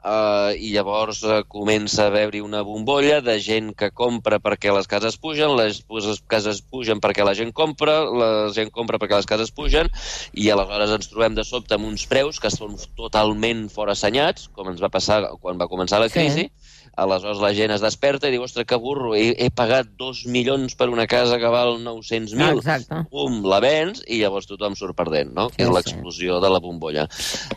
Uh, 0.06 0.52
i 0.62 0.68
llavors 0.70 1.22
uh, 1.26 1.40
comença 1.50 2.04
a 2.04 2.10
haver-hi 2.10 2.38
una 2.44 2.60
bombolla 2.62 3.16
de 3.24 3.38
gent 3.42 3.72
que 3.74 3.88
compra 3.90 4.38
perquè 4.38 4.70
les 4.74 4.86
cases 4.86 5.16
pugen, 5.18 5.56
les, 5.58 5.80
les 5.90 6.20
cases 6.30 6.60
pugen 6.62 7.00
perquè 7.02 7.26
la 7.26 7.34
gent 7.34 7.50
compra, 7.56 7.96
la 8.06 8.30
gent 8.54 8.70
compra 8.70 9.00
perquè 9.02 9.18
les 9.18 9.26
cases 9.26 9.50
pugen, 9.50 9.90
i 10.30 10.46
aleshores 10.52 10.94
ens 10.94 11.10
trobem 11.10 11.34
de 11.34 11.46
sobte 11.48 11.74
amb 11.74 11.88
uns 11.90 12.06
preus 12.06 12.38
que 12.38 12.52
són 12.54 12.78
totalment 12.94 13.66
fora 13.72 13.96
assenyats, 13.98 14.46
com 14.54 14.70
ens 14.70 14.84
va 14.84 14.92
passar 14.94 15.24
quan 15.42 15.58
va 15.58 15.70
començar 15.72 15.98
la 16.02 16.12
crisi, 16.12 16.46
sí 16.46 16.65
Aleshores 16.96 17.42
la 17.44 17.52
gent 17.52 17.74
es 17.74 17.82
desperta 17.84 18.30
i 18.30 18.32
diu, 18.32 18.44
ostres, 18.46 18.64
que 18.68 18.78
burro, 18.80 19.12
he, 19.16 19.34
he 19.36 19.50
pagat 19.52 19.90
dos 20.00 20.22
milions 20.32 20.76
per 20.78 20.88
una 20.88 21.04
casa 21.10 21.36
que 21.42 21.50
val 21.52 21.76
900.000. 21.84 22.56
Exacte. 22.56 23.02
Pum, 23.12 23.42
la 23.44 23.60
vens 23.60 24.00
i 24.08 24.22
llavors 24.22 24.48
tothom 24.48 24.76
surt 24.78 24.96
perdent, 24.96 25.34
no? 25.36 25.50
Sí, 25.52 25.66
és 25.66 25.72
l'explosió 25.72 26.38
sí. 26.38 26.44
de 26.46 26.52
la 26.54 26.62
bombolla. 26.64 27.04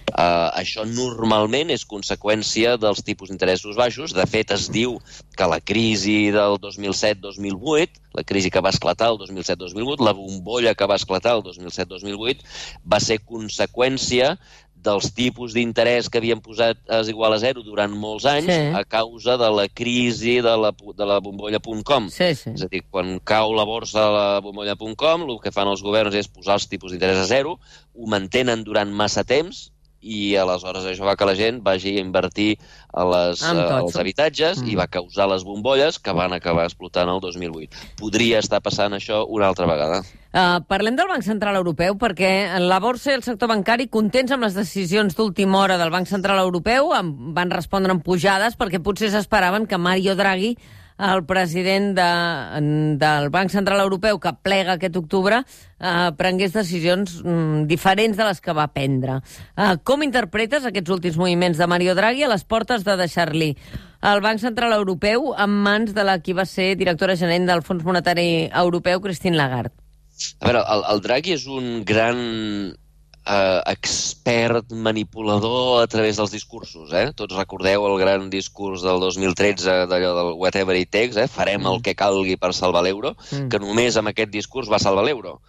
Uh, 0.09 0.49
això 0.59 0.83
normalment 0.89 1.71
és 1.71 1.87
conseqüència 1.87 2.75
dels 2.81 2.99
tipus 3.07 3.31
d'interessos 3.31 3.79
baixos. 3.79 4.15
De 4.17 4.27
fet, 4.27 4.51
es 4.51 4.67
diu 4.73 4.97
que 5.39 5.47
la 5.47 5.61
crisi 5.63 6.19
del 6.35 6.59
2007-2008, 6.59 8.03
la 8.19 8.25
crisi 8.27 8.51
que 8.51 8.63
va 8.65 8.73
esclatar 8.75 9.13
el 9.13 9.21
2007-2008, 9.23 10.03
la 10.03 10.17
bombolla 10.17 10.75
que 10.75 10.87
va 10.89 10.99
esclatar 10.99 11.37
el 11.37 11.45
2007-2008, 11.47 12.43
va 12.83 12.99
ser 12.99 13.21
conseqüència 13.23 14.35
dels 14.83 15.09
tipus 15.15 15.53
d'interès 15.55 16.07
que 16.09 16.19
havien 16.21 16.39
posat 16.43 16.79
és 16.99 17.09
igual 17.11 17.35
a 17.35 17.39
zero 17.41 17.63
durant 17.65 17.91
molts 17.91 18.27
anys 18.29 18.51
sí. 18.51 18.59
a 18.75 18.83
causa 18.87 19.35
de 19.39 19.49
la 19.51 19.67
crisi 19.67 20.37
de 20.45 20.55
la, 20.63 20.71
de 20.71 21.07
la 21.09 21.19
bombolla.com. 21.23 22.09
Sí, 22.13 22.31
sí. 22.39 22.53
És 22.55 22.63
a 22.65 22.69
dir, 22.71 22.83
quan 22.89 23.17
cau 23.27 23.53
la 23.57 23.67
borsa 23.67 24.05
de 24.05 24.13
la 24.15 24.27
bombolla.com, 24.45 25.27
el 25.27 25.41
que 25.43 25.53
fan 25.55 25.71
els 25.71 25.83
governs 25.85 26.15
és 26.19 26.31
posar 26.31 26.59
els 26.59 26.69
tipus 26.71 26.93
d'interès 26.93 27.25
a 27.25 27.27
zero, 27.29 27.57
ho 27.95 28.09
mantenen 28.09 28.63
durant 28.67 28.93
massa 28.95 29.25
temps 29.27 29.67
i 30.01 30.35
aleshores 30.39 30.85
això 30.87 31.07
va 31.07 31.15
que 31.19 31.27
la 31.27 31.35
gent 31.35 31.59
vagi 31.63 31.97
a 31.97 32.03
invertir 32.03 32.53
a 32.93 33.05
les, 33.05 33.43
uh, 33.43 33.65
als 33.79 33.97
habitatges 33.99 34.61
mm. 34.61 34.71
i 34.71 34.77
va 34.79 34.87
causar 34.87 35.27
les 35.31 35.43
bombolles 35.43 35.99
que 35.99 36.15
van 36.15 36.33
acabar 36.33 36.65
explotant 36.69 37.11
el 37.11 37.19
2008. 37.23 37.69
Podria 37.99 38.39
estar 38.39 38.61
passant 38.63 38.95
això 38.95 39.25
una 39.27 39.49
altra 39.51 39.67
vegada. 39.69 40.01
Uh, 40.29 40.61
parlem 40.69 40.95
del 40.95 41.09
Banc 41.09 41.25
Central 41.25 41.57
Europeu 41.57 41.95
perquè 41.97 42.59
la 42.61 42.77
borsa 42.79 43.11
i 43.11 43.17
el 43.17 43.25
sector 43.25 43.49
bancari 43.49 43.89
contents 43.89 44.31
amb 44.31 44.45
les 44.45 44.57
decisions 44.57 45.17
d'última 45.17 45.63
hora 45.63 45.79
del 45.81 45.89
Banc 45.89 46.07
Central 46.07 46.41
Europeu 46.43 46.93
van 47.33 47.49
respondre 47.49 47.95
amb 47.95 48.05
pujades 48.05 48.57
perquè 48.59 48.81
potser 48.83 49.09
s'esperaven 49.09 49.65
que 49.65 49.81
Mario 49.81 50.13
Draghi 50.15 50.53
el 50.99 51.23
president 51.25 51.95
de, 51.95 52.07
del 52.99 53.29
Banc 53.31 53.49
Central 53.49 53.79
Europeu, 53.79 54.19
que 54.19 54.33
plega 54.43 54.75
aquest 54.75 54.97
octubre, 54.99 55.41
eh, 55.79 56.11
prengués 56.19 56.53
decisions 56.53 57.21
mm, 57.23 57.63
diferents 57.71 58.19
de 58.19 58.27
les 58.27 58.41
que 58.43 58.55
va 58.55 58.67
prendre. 58.75 59.21
Eh, 59.55 59.75
com 59.87 60.03
interpretes 60.03 60.67
aquests 60.67 60.91
últims 60.91 61.19
moviments 61.19 61.57
de 61.57 61.67
Mario 61.71 61.95
Draghi 61.95 62.27
a 62.27 62.31
les 62.31 62.43
portes 62.43 62.83
de 62.83 62.97
deixar-li 62.99 63.53
el 64.11 64.21
Banc 64.23 64.43
Central 64.43 64.75
Europeu 64.75 65.31
en 65.35 65.55
mans 65.63 65.95
de 65.95 66.03
la 66.03 66.19
qui 66.23 66.35
va 66.35 66.45
ser 66.47 66.73
directora 66.79 67.15
gerent 67.19 67.47
del 67.47 67.63
Fons 67.63 67.83
Monetari 67.87 68.49
Europeu, 68.51 68.99
Christine 69.03 69.39
Lagarde? 69.39 69.75
A 70.39 70.49
veure, 70.49 70.63
el, 70.67 70.85
el 70.91 71.01
Draghi 71.03 71.35
és 71.37 71.47
un 71.47 71.81
gran 71.87 72.19
eh, 73.25 73.61
expert 73.71 74.71
manipulador 74.71 75.83
a 75.83 75.87
través 75.87 76.17
dels 76.17 76.31
discursos. 76.31 76.91
Eh? 76.93 77.09
Tots 77.15 77.37
recordeu 77.37 77.85
el 77.89 77.97
gran 78.01 78.29
discurs 78.33 78.83
del 78.85 79.01
2013 79.03 79.85
d'allò 79.91 80.13
del 80.17 80.33
whatever 80.39 80.77
it 80.77 80.91
takes, 80.91 81.17
eh? 81.17 81.27
farem 81.27 81.67
el 81.69 81.81
que 81.85 81.95
calgui 81.97 82.37
per 82.37 82.53
salvar 82.53 82.83
l'euro, 82.85 83.15
mm. 83.31 83.49
que 83.51 83.61
només 83.61 83.97
amb 83.99 84.11
aquest 84.13 84.33
discurs 84.33 84.71
va 84.71 84.81
salvar 84.81 85.05
l'euro. 85.07 85.39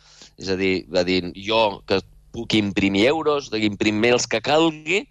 És 0.40 0.48
a 0.48 0.56
dir, 0.56 0.86
va 0.92 1.04
dir, 1.04 1.22
jo 1.36 1.80
que 1.86 2.00
puc 2.32 2.54
imprimir 2.54 3.08
euros, 3.10 3.50
imprimir 3.52 4.14
els 4.16 4.26
que 4.30 4.40
calgui, 4.40 5.04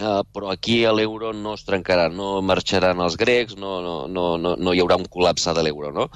Uh, 0.00 0.22
però 0.32 0.48
aquí 0.48 0.78
l'euro 0.88 1.34
no 1.36 1.52
es 1.58 1.64
trencarà, 1.66 2.06
no 2.08 2.38
marxaran 2.40 3.02
els 3.04 3.18
grecs, 3.20 3.56
no, 3.60 3.74
no, 3.84 3.96
no, 4.08 4.24
no, 4.40 4.54
no 4.56 4.72
hi 4.72 4.80
haurà 4.80 4.96
un 4.96 5.04
col·lapse 5.12 5.52
de 5.56 5.64
l'euro. 5.66 5.90
No? 5.92 6.06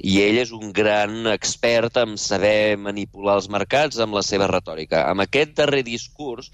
I 0.00 0.16
ell 0.24 0.40
és 0.40 0.54
un 0.56 0.72
gran 0.72 1.28
expert 1.34 2.00
en 2.00 2.16
saber 2.20 2.78
manipular 2.80 3.36
els 3.40 3.50
mercats 3.52 4.00
amb 4.00 4.16
la 4.16 4.24
seva 4.24 4.48
retòrica. 4.48 5.04
Amb 5.10 5.26
aquest 5.26 5.52
darrer 5.60 5.82
discurs, 5.84 6.48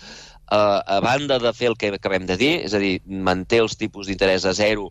uh, 0.51 0.81
a 0.83 0.99
banda 1.05 1.39
de 1.39 1.55
fer 1.55 1.71
el 1.71 1.79
que 1.79 1.95
acabem 1.95 2.27
de 2.27 2.39
dir, 2.41 2.57
és 2.67 2.75
a 2.75 2.83
dir, 2.83 2.97
manté 3.07 3.63
els 3.63 3.79
tipus 3.79 4.11
d'interès 4.11 4.49
a 4.51 4.57
zero 4.57 4.91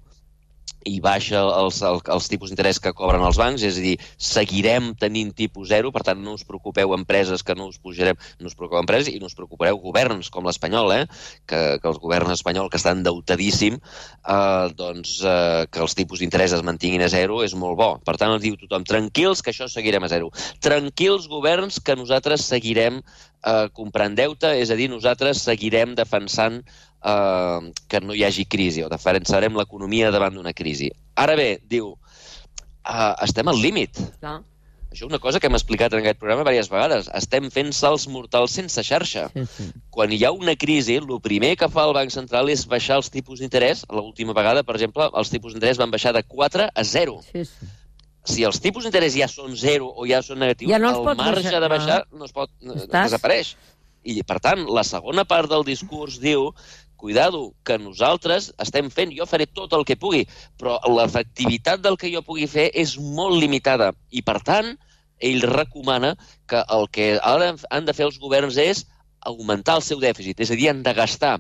i 0.88 1.00
baixa 1.04 1.42
els, 1.42 1.82
els, 1.84 2.04
els 2.08 2.30
tipus 2.32 2.52
d'interès 2.52 2.80
que 2.84 2.94
cobren 2.96 3.24
els 3.26 3.40
bancs, 3.40 3.64
és 3.68 3.80
a 3.80 3.84
dir, 3.84 3.96
seguirem 4.16 4.94
tenint 5.00 5.34
tipus 5.36 5.70
zero, 5.72 5.92
per 5.96 6.04
tant 6.08 6.22
no 6.24 6.36
us 6.38 6.46
preocupeu 6.48 6.94
empreses 6.96 7.44
que 7.44 7.56
no 7.58 7.68
us 7.70 7.80
pujarem, 7.82 8.20
no 8.40 8.52
us 8.52 8.56
preocupeu 8.56 8.82
empreses 8.84 9.12
i 9.12 9.20
no 9.20 9.30
us 9.30 9.38
preocupareu 9.38 9.80
governs 9.84 10.32
com 10.34 10.48
l'espanyol, 10.48 10.94
eh? 10.96 11.06
que, 11.50 11.62
que 11.82 11.92
el 11.92 12.00
govern 12.00 12.32
espanyol 12.36 12.70
que 12.72 12.80
està 12.80 12.94
endeutadíssim, 12.96 13.80
eh, 13.80 14.68
doncs 14.80 15.20
eh, 15.24 15.66
que 15.72 15.84
els 15.84 15.98
tipus 15.98 16.24
d'interès 16.24 16.56
es 16.56 16.66
mantinguin 16.66 17.04
a 17.06 17.12
zero 17.12 17.44
és 17.44 17.56
molt 17.56 17.80
bo. 17.80 17.92
Per 18.06 18.16
tant, 18.18 18.36
ens 18.36 18.46
diu 18.46 18.58
tothom, 18.60 18.88
tranquils 18.88 19.44
que 19.44 19.54
això 19.54 19.68
seguirem 19.72 20.06
a 20.06 20.12
zero. 20.12 20.32
Tranquils 20.64 21.28
governs 21.32 21.82
que 21.84 21.98
nosaltres 22.00 22.48
seguirem 22.48 23.02
eh, 23.02 23.68
comprant 23.76 24.16
deute, 24.16 24.54
és 24.60 24.72
a 24.72 24.78
dir, 24.80 24.90
nosaltres 24.92 25.44
seguirem 25.46 25.96
defensant 25.98 26.62
eh, 27.04 27.72
que 27.88 28.02
no 28.04 28.16
hi 28.16 28.24
hagi 28.28 28.46
crisi 28.46 28.84
o 28.84 28.92
defensarem 28.92 29.58
l'economia 29.58 30.12
davant 30.12 30.36
d'una 30.36 30.54
crisi. 30.54 30.92
Ara 31.16 31.36
bé, 31.40 31.50
diu, 31.64 31.96
eh, 32.86 33.14
estem 33.26 33.48
al 33.48 33.60
límit. 33.62 34.00
Clar. 34.20 34.40
Això 34.90 35.06
és 35.06 35.10
una 35.12 35.20
cosa 35.22 35.38
que 35.38 35.46
hem 35.46 35.54
explicat 35.54 35.94
en 35.94 36.00
aquest 36.02 36.18
programa 36.18 36.42
diverses 36.48 36.72
vegades. 36.74 37.10
Estem 37.14 37.52
fent 37.54 37.70
salts 37.78 38.08
mortals 38.10 38.56
sense 38.58 38.82
xarxa. 38.82 39.28
Sí, 39.36 39.44
sí. 39.54 39.68
Quan 39.94 40.14
hi 40.16 40.24
ha 40.26 40.32
una 40.34 40.56
crisi, 40.58 40.96
el 40.98 41.20
primer 41.22 41.52
que 41.62 41.70
fa 41.70 41.86
el 41.86 41.94
Banc 41.94 42.14
Central 42.16 42.50
és 42.50 42.66
baixar 42.72 42.98
els 42.98 43.12
tipus 43.14 43.44
d'interès. 43.44 43.84
L'última 43.94 44.34
vegada, 44.34 44.64
per 44.66 44.80
exemple, 44.80 45.06
els 45.14 45.30
tipus 45.30 45.54
d'interès 45.54 45.78
van 45.78 45.94
baixar 45.94 46.16
de 46.18 46.24
4 46.26 46.72
a 46.74 46.88
0. 46.94 47.20
Sí, 47.28 47.46
sí. 47.46 47.70
Si 48.30 48.44
els 48.46 48.60
tipus 48.62 48.86
d'interès 48.86 49.14
ja 49.14 49.30
són 49.30 49.54
0 49.58 49.94
o 49.94 50.08
ja 50.10 50.24
són 50.26 50.42
negatius, 50.42 50.74
ja 50.74 50.82
no 50.82 50.90
el 50.90 51.06
marge 51.18 51.46
baixar, 51.46 51.62
de 51.62 51.70
baixar 51.72 52.00
no, 52.10 52.24
no 52.24 52.26
es 52.28 52.34
pot... 52.34 52.52
Estàs... 52.60 53.12
desapareix. 53.12 53.54
I, 54.10 54.22
per 54.26 54.40
tant, 54.42 54.66
la 54.74 54.84
segona 54.88 55.26
part 55.28 55.50
del 55.52 55.66
discurs 55.68 56.18
diu 56.24 56.50
cuidado, 57.00 57.54
que 57.64 57.80
nosaltres 57.80 58.52
estem 58.62 58.92
fent, 58.94 59.16
jo 59.16 59.26
faré 59.30 59.48
tot 59.48 59.74
el 59.78 59.86
que 59.88 59.98
pugui, 60.00 60.26
però 60.60 60.78
l'efectivitat 60.92 61.82
del 61.86 61.98
que 61.98 62.12
jo 62.14 62.22
pugui 62.28 62.48
fer 62.52 62.70
és 62.76 62.98
molt 63.00 63.40
limitada. 63.40 63.94
I, 64.12 64.22
per 64.28 64.38
tant, 64.46 64.76
ell 65.20 65.44
recomana 65.48 66.16
que 66.48 66.64
el 66.76 66.88
que 66.92 67.12
ara 67.20 67.54
han 67.70 67.88
de 67.88 67.96
fer 67.96 68.08
els 68.08 68.20
governs 68.20 68.60
és 68.62 68.86
augmentar 69.32 69.80
el 69.80 69.86
seu 69.86 70.00
dèficit, 70.04 70.44
és 70.44 70.52
a 70.52 70.60
dir, 70.60 70.70
han 70.72 70.84
de 70.84 70.96
gastar. 70.96 71.38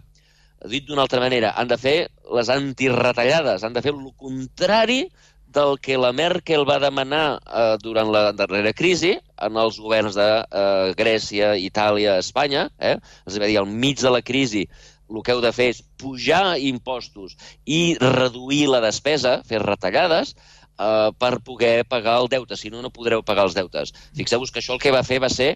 Dit 0.67 0.87
d'una 0.87 1.05
altra 1.05 1.21
manera, 1.23 1.53
han 1.55 1.69
de 1.71 1.77
fer 1.79 1.97
les 2.35 2.49
antiretallades, 2.51 3.63
han 3.63 3.75
de 3.75 3.83
fer 3.83 3.93
el 3.95 4.09
contrari 4.19 5.05
del 5.49 5.79
que 5.81 5.97
la 5.97 6.11
Merkel 6.13 6.65
va 6.67 6.77
demanar 6.81 7.39
eh, 7.39 7.77
durant 7.81 8.11
la 8.13 8.29
darrera 8.37 8.73
crisi 8.73 9.15
en 9.41 9.57
els 9.57 9.79
governs 9.81 10.17
de 10.19 10.27
eh, 10.43 10.91
Grècia, 10.99 11.55
Itàlia, 11.57 12.19
Espanya. 12.21 12.67
Eh? 12.77 12.97
És 13.25 13.39
a 13.39 13.45
dir, 13.45 13.57
al 13.57 13.69
mig 13.69 13.97
de 14.03 14.13
la 14.13 14.21
crisi 14.21 14.67
el 15.09 15.23
que 15.25 15.33
heu 15.33 15.41
de 15.41 15.51
fer 15.55 15.69
és 15.73 15.81
pujar 16.01 16.59
impostos 16.61 17.35
i 17.65 17.97
reduir 18.01 18.67
la 18.69 18.81
despesa, 18.83 19.39
fer 19.49 19.61
retallades, 19.63 20.35
eh, 20.79 21.09
per 21.17 21.39
poder 21.45 21.85
pagar 21.85 22.19
el 22.21 22.29
deute. 22.31 22.57
Si 22.57 22.69
no, 22.69 22.81
no 22.81 22.93
podreu 22.93 23.23
pagar 23.25 23.47
els 23.49 23.57
deutes. 23.57 23.93
Fixeu-vos 24.17 24.51
que 24.51 24.63
això 24.63 24.77
el 24.77 24.83
que 24.83 24.95
va 24.95 25.03
fer 25.03 25.19
va 25.23 25.31
ser 25.33 25.55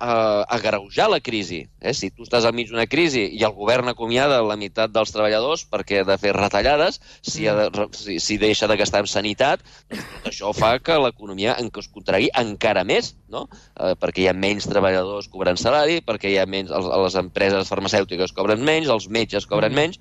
eh, 0.00 0.44
agreujar 0.48 1.08
la 1.10 1.20
crisi. 1.20 1.68
Eh? 1.80 1.92
Si 1.94 2.10
tu 2.10 2.24
estàs 2.24 2.46
al 2.46 2.54
mig 2.56 2.70
d'una 2.70 2.86
crisi 2.90 3.26
i 3.36 3.44
el 3.46 3.54
govern 3.56 3.92
acomiada 3.92 4.40
la 4.42 4.56
meitat 4.60 4.92
dels 4.94 5.12
treballadors 5.14 5.66
perquè 5.70 6.00
ha 6.00 6.08
de 6.08 6.16
fer 6.20 6.32
retallades, 6.36 7.00
si, 7.20 7.46
ha 7.48 7.54
de, 7.58 7.86
si, 7.96 8.18
si 8.22 8.38
deixa 8.40 8.68
de 8.70 8.78
gastar 8.80 9.04
en 9.04 9.10
sanitat, 9.10 9.64
doncs 9.90 10.08
tot 10.10 10.30
això 10.32 10.52
fa 10.56 10.72
que 10.82 10.98
l'economia 11.00 11.56
en 11.60 11.70
es 11.80 11.88
contragui 11.88 12.28
encara 12.36 12.84
més, 12.84 13.14
no? 13.28 13.46
eh, 13.78 13.94
perquè 14.00 14.24
hi 14.24 14.28
ha 14.30 14.36
menys 14.36 14.68
treballadors 14.68 15.30
cobrant 15.32 15.60
salari, 15.60 16.00
perquè 16.04 16.32
hi 16.32 16.38
ha 16.40 16.48
menys, 16.48 16.72
els, 16.74 16.90
les 17.04 17.16
empreses 17.20 17.70
farmacèutiques 17.70 18.34
cobren 18.36 18.64
menys, 18.64 18.90
els 18.92 19.08
metges 19.08 19.46
cobren 19.48 19.76
menys, 19.76 20.00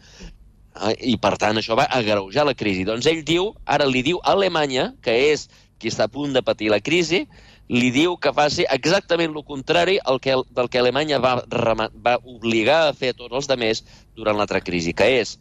eh, 0.82 0.96
i 1.14 1.16
per 1.22 1.36
tant 1.42 1.60
això 1.60 1.78
va 1.80 1.88
agreujar 2.00 2.48
la 2.48 2.58
crisi. 2.58 2.88
Doncs 2.88 3.08
ell 3.12 3.24
diu, 3.28 3.54
ara 3.66 3.88
li 3.88 4.04
diu 4.06 4.20
a 4.24 4.36
Alemanya, 4.36 4.94
que 5.04 5.16
és 5.32 5.48
qui 5.80 5.88
està 5.88 6.10
a 6.10 6.12
punt 6.12 6.36
de 6.36 6.44
patir 6.44 6.70
la 6.70 6.82
crisi, 6.84 7.24
li 7.70 7.92
diu 7.94 8.16
que 8.18 8.34
faci 8.34 8.66
exactament 8.74 9.36
el 9.36 9.46
contrari 9.46 10.00
al 10.04 10.18
que, 10.20 10.36
del 10.58 10.70
que 10.74 10.82
Alemanya 10.82 11.20
va, 11.22 11.36
va 11.46 12.18
obligar 12.26 12.82
a 12.88 12.96
fer 12.98 13.14
a 13.14 13.18
tots 13.20 13.36
els 13.42 13.50
demés 13.50 13.84
durant 14.18 14.38
l'altra 14.38 14.62
crisi, 14.66 14.96
que 14.98 15.06
és 15.22 15.38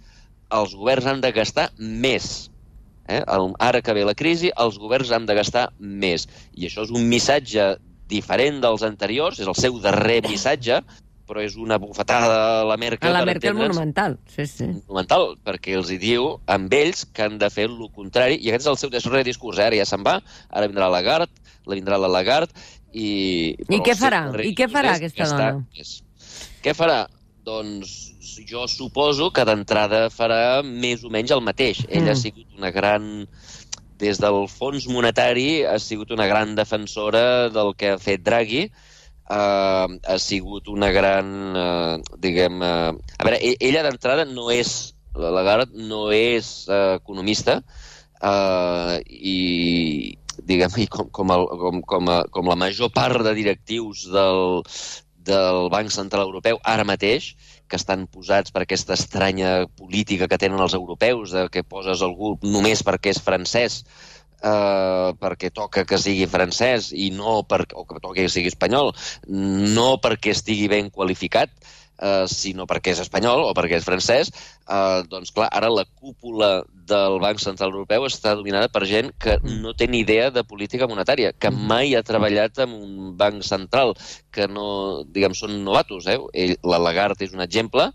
els 0.53 0.75
governs 0.77 1.09
han 1.09 1.25
de 1.25 1.33
gastar 1.33 1.71
més. 1.79 2.49
Eh? 3.09 3.23
El, 3.25 3.53
ara 3.65 3.81
que 3.85 3.97
ve 3.97 4.05
la 4.05 4.17
crisi, 4.17 4.53
els 4.57 4.79
governs 4.81 5.13
han 5.13 5.27
de 5.29 5.37
gastar 5.37 5.69
més. 5.81 6.29
I 6.53 6.69
això 6.69 6.85
és 6.85 6.93
un 6.93 7.09
missatge 7.09 7.75
diferent 8.09 8.61
dels 8.65 8.85
anteriors, 8.85 9.41
és 9.41 9.49
el 9.49 9.57
seu 9.57 9.81
darrer 9.85 10.21
missatge, 10.29 10.83
però 11.29 11.43
és 11.45 11.59
una 11.61 11.79
bufetada 11.81 12.39
a 12.63 12.65
la 12.67 12.79
Merkel. 12.81 13.11
A 13.11 13.21
la 13.21 13.27
Merkel 13.29 13.55
monumental, 13.59 14.17
sí, 14.33 14.47
sí. 14.49 14.67
Monumental, 14.89 15.35
perquè 15.45 15.77
els 15.79 15.93
hi 15.93 16.01
diu 16.03 16.31
amb 16.51 16.75
ells 16.75 17.05
que 17.13 17.27
han 17.27 17.39
de 17.41 17.51
fer 17.53 17.69
el 17.69 17.79
contrari, 17.95 18.41
i 18.41 18.51
aquest 18.51 18.67
és 18.67 18.73
el 18.73 18.81
seu 18.81 18.93
darrer 18.95 19.25
discurs, 19.29 19.61
eh? 19.61 19.69
ara 19.69 19.79
ja 19.79 19.87
se'n 19.89 20.07
va, 20.07 20.19
ara 20.49 20.71
vindrà 20.71 20.89
la 20.89 20.99
Lagarde, 20.99 21.47
la 21.69 21.79
vindrà 21.79 22.01
la 22.01 22.11
Lagarde, 22.11 22.67
i... 22.93 23.55
I 23.69 23.81
què 23.85 23.95
farà? 23.99 24.25
I 24.41 24.55
què 24.57 24.69
farà 24.73 24.97
aquesta 24.97 25.29
dona? 25.31 25.65
És, 25.77 25.99
què 26.65 26.75
farà? 26.77 27.05
Doncs 27.49 27.97
jo 28.49 28.67
suposo 28.69 29.31
que 29.35 29.45
d'entrada 29.49 30.09
farà 30.13 30.61
més 30.63 31.05
o 31.05 31.11
menys 31.13 31.33
el 31.35 31.43
mateix. 31.45 31.85
Mm. 31.87 32.01
Ella 32.01 32.13
ha 32.13 32.21
sigut 32.21 32.59
una 32.59 32.73
gran 32.75 33.27
des 33.99 34.21
del 34.23 34.45
fons 34.47 34.87
monetari 34.87 35.65
ha 35.67 35.79
sigut 35.83 36.13
una 36.15 36.29
gran 36.31 36.55
defensora 36.55 37.49
del 37.51 37.75
que 37.75 37.95
ha 37.95 37.99
fet 37.99 38.23
Draghi, 38.23 38.69
uh, 39.31 39.87
ha 39.89 40.19
sigut 40.23 40.69
una 40.73 40.91
gran, 40.95 41.33
uh, 41.57 42.17
diguem... 42.21 42.63
Uh, 42.63 42.95
a 43.19 43.27
veure, 43.27 43.41
e-, 43.41 43.59
ella 43.71 43.85
d'entrada 43.87 44.27
no 44.29 44.49
és, 44.55 44.95
la 45.19 45.33
Lagarde 45.35 45.89
no 45.89 46.09
és 46.15 46.69
uh, 46.69 46.97
economista, 46.99 47.61
uh, 48.23 48.97
i 49.09 50.17
diguem 50.49 50.81
i 50.85 50.87
com, 50.91 51.11
com, 51.11 51.35
el, 51.35 51.47
com, 51.61 51.83
com, 51.83 52.11
a, 52.13 52.23
com 52.33 52.49
la 52.49 52.59
major 52.59 52.93
part 52.95 53.23
de 53.27 53.35
directius 53.37 54.07
del, 54.13 54.63
del 55.29 55.69
Banc 55.73 55.93
Central 55.95 56.29
Europeu 56.29 56.61
ara 56.65 56.87
mateix, 56.89 57.33
que 57.69 57.77
estan 57.77 58.07
posats 58.09 58.53
per 58.55 58.63
aquesta 58.65 58.97
estranya 58.97 59.67
política 59.77 60.29
que 60.31 60.39
tenen 60.41 60.63
els 60.65 60.77
europeus, 60.79 61.35
de 61.37 61.49
que 61.53 61.67
poses 61.67 62.03
algú 62.05 62.37
només 62.43 62.85
perquè 62.87 63.13
és 63.13 63.21
francès, 63.25 63.83
eh, 64.43 65.11
perquè 65.21 65.51
toca 65.55 65.85
que 65.89 65.99
sigui 66.01 66.29
francès 66.31 66.93
i 66.93 67.11
no 67.15 67.43
per, 67.49 67.65
o 67.75 67.85
que 67.85 68.01
toca 68.01 68.21
que 68.21 68.29
sigui 68.33 68.53
espanyol, 68.53 68.93
no 69.29 69.91
perquè 70.03 70.35
estigui 70.35 70.69
ben 70.71 70.91
qualificat, 70.95 71.53
eh, 71.99 72.25
sinó 72.31 72.67
perquè 72.71 72.95
és 72.95 73.03
espanyol 73.03 73.45
o 73.47 73.53
perquè 73.57 73.79
és 73.79 73.87
francès, 73.87 74.31
eh, 74.69 75.01
doncs 75.11 75.33
clar, 75.35 75.49
ara 75.53 75.71
la 75.73 75.85
cúpula 75.87 76.63
del 76.89 77.19
Banc 77.21 77.43
Central 77.43 77.75
Europeu 77.75 78.07
està 78.09 78.35
dominada 78.39 78.71
per 78.73 78.87
gent 78.89 79.11
que 79.21 79.37
no 79.45 79.75
té 79.77 79.89
ni 79.89 80.03
idea 80.05 80.31
de 80.31 80.45
política 80.45 80.89
monetària, 80.89 81.33
que 81.33 81.51
mai 81.51 81.95
ha 81.95 82.05
treballat 82.07 82.63
en 82.65 82.73
un 82.77 83.17
banc 83.19 83.43
central, 83.45 83.95
que 84.33 84.49
no, 84.49 85.05
diguem, 85.05 85.35
són 85.37 85.59
novatos. 85.65 86.07
Eh? 86.07 86.19
Ell, 86.33 86.57
la 86.65 86.81
Lagarde 86.81 87.27
és 87.27 87.35
un 87.37 87.45
exemple, 87.45 87.91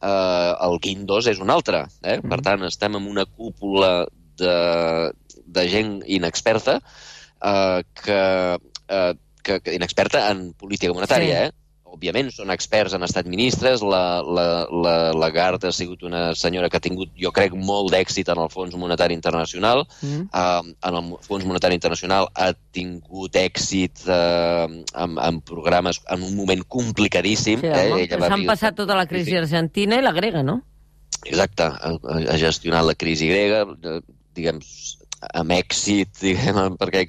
eh, 0.00 0.52
el 0.68 0.78
Guindos 0.82 1.26
és 1.26 1.40
un 1.42 1.50
altre. 1.50 1.86
Eh? 2.02 2.20
Per 2.22 2.40
tant, 2.44 2.62
estem 2.68 3.00
en 3.00 3.10
una 3.10 3.26
cúpula 3.26 4.06
de, 4.38 4.54
de 5.56 5.68
gent 5.72 5.92
inexperta 6.06 6.80
eh, 6.80 7.82
que, 8.02 8.22
eh, 8.88 9.14
que, 9.42 9.60
que 9.60 9.76
inexperta 9.78 10.28
en 10.30 10.50
política 10.54 10.94
monetària, 10.94 11.46
sí. 11.46 11.50
eh? 11.50 11.66
òbviament 11.96 12.28
són 12.34 12.52
experts, 12.52 12.94
han 12.96 13.04
estat 13.06 13.28
ministres, 13.30 13.82
la, 13.84 14.20
la, 14.22 14.46
la 14.84 14.94
Lagarde 15.16 15.70
ha 15.70 15.74
sigut 15.74 16.04
una 16.06 16.28
senyora 16.38 16.68
que 16.70 16.78
ha 16.78 16.84
tingut, 16.84 17.12
jo 17.20 17.32
crec, 17.34 17.56
molt 17.56 17.92
d'èxit 17.94 18.28
en 18.32 18.42
el 18.42 18.50
Fons 18.52 18.76
Monetari 18.78 19.16
Internacional. 19.16 19.84
Mm. 20.02 20.26
Uh, 20.28 20.74
en 20.90 20.98
el 21.00 21.10
Fons 21.26 21.46
Monetari 21.48 21.78
Internacional 21.78 22.28
ha 22.34 22.50
tingut 22.76 23.38
èxit 23.40 24.04
uh, 24.10 24.66
en, 24.68 25.16
en 25.16 25.40
programes 25.48 26.02
en 26.12 26.26
un 26.26 26.36
moment 26.36 26.64
complicadíssim. 26.76 27.64
Sí, 27.64 27.72
eh? 27.72 28.06
S'han 28.12 28.46
passat 28.48 28.76
tota 28.78 28.98
la 28.98 29.08
crisi 29.10 29.38
argentina 29.38 30.00
i 30.00 30.04
la 30.04 30.14
grega, 30.16 30.44
no? 30.46 30.60
Exacte, 31.24 31.66
ha, 31.66 31.96
ha 31.96 32.38
gestionat 32.38 32.84
la 32.86 32.94
crisi 32.98 33.30
grega, 33.30 33.64
diguem, 34.36 34.60
amb 35.34 35.54
èxit, 35.56 36.12
diguem, 36.24 36.76
perquè 36.80 37.04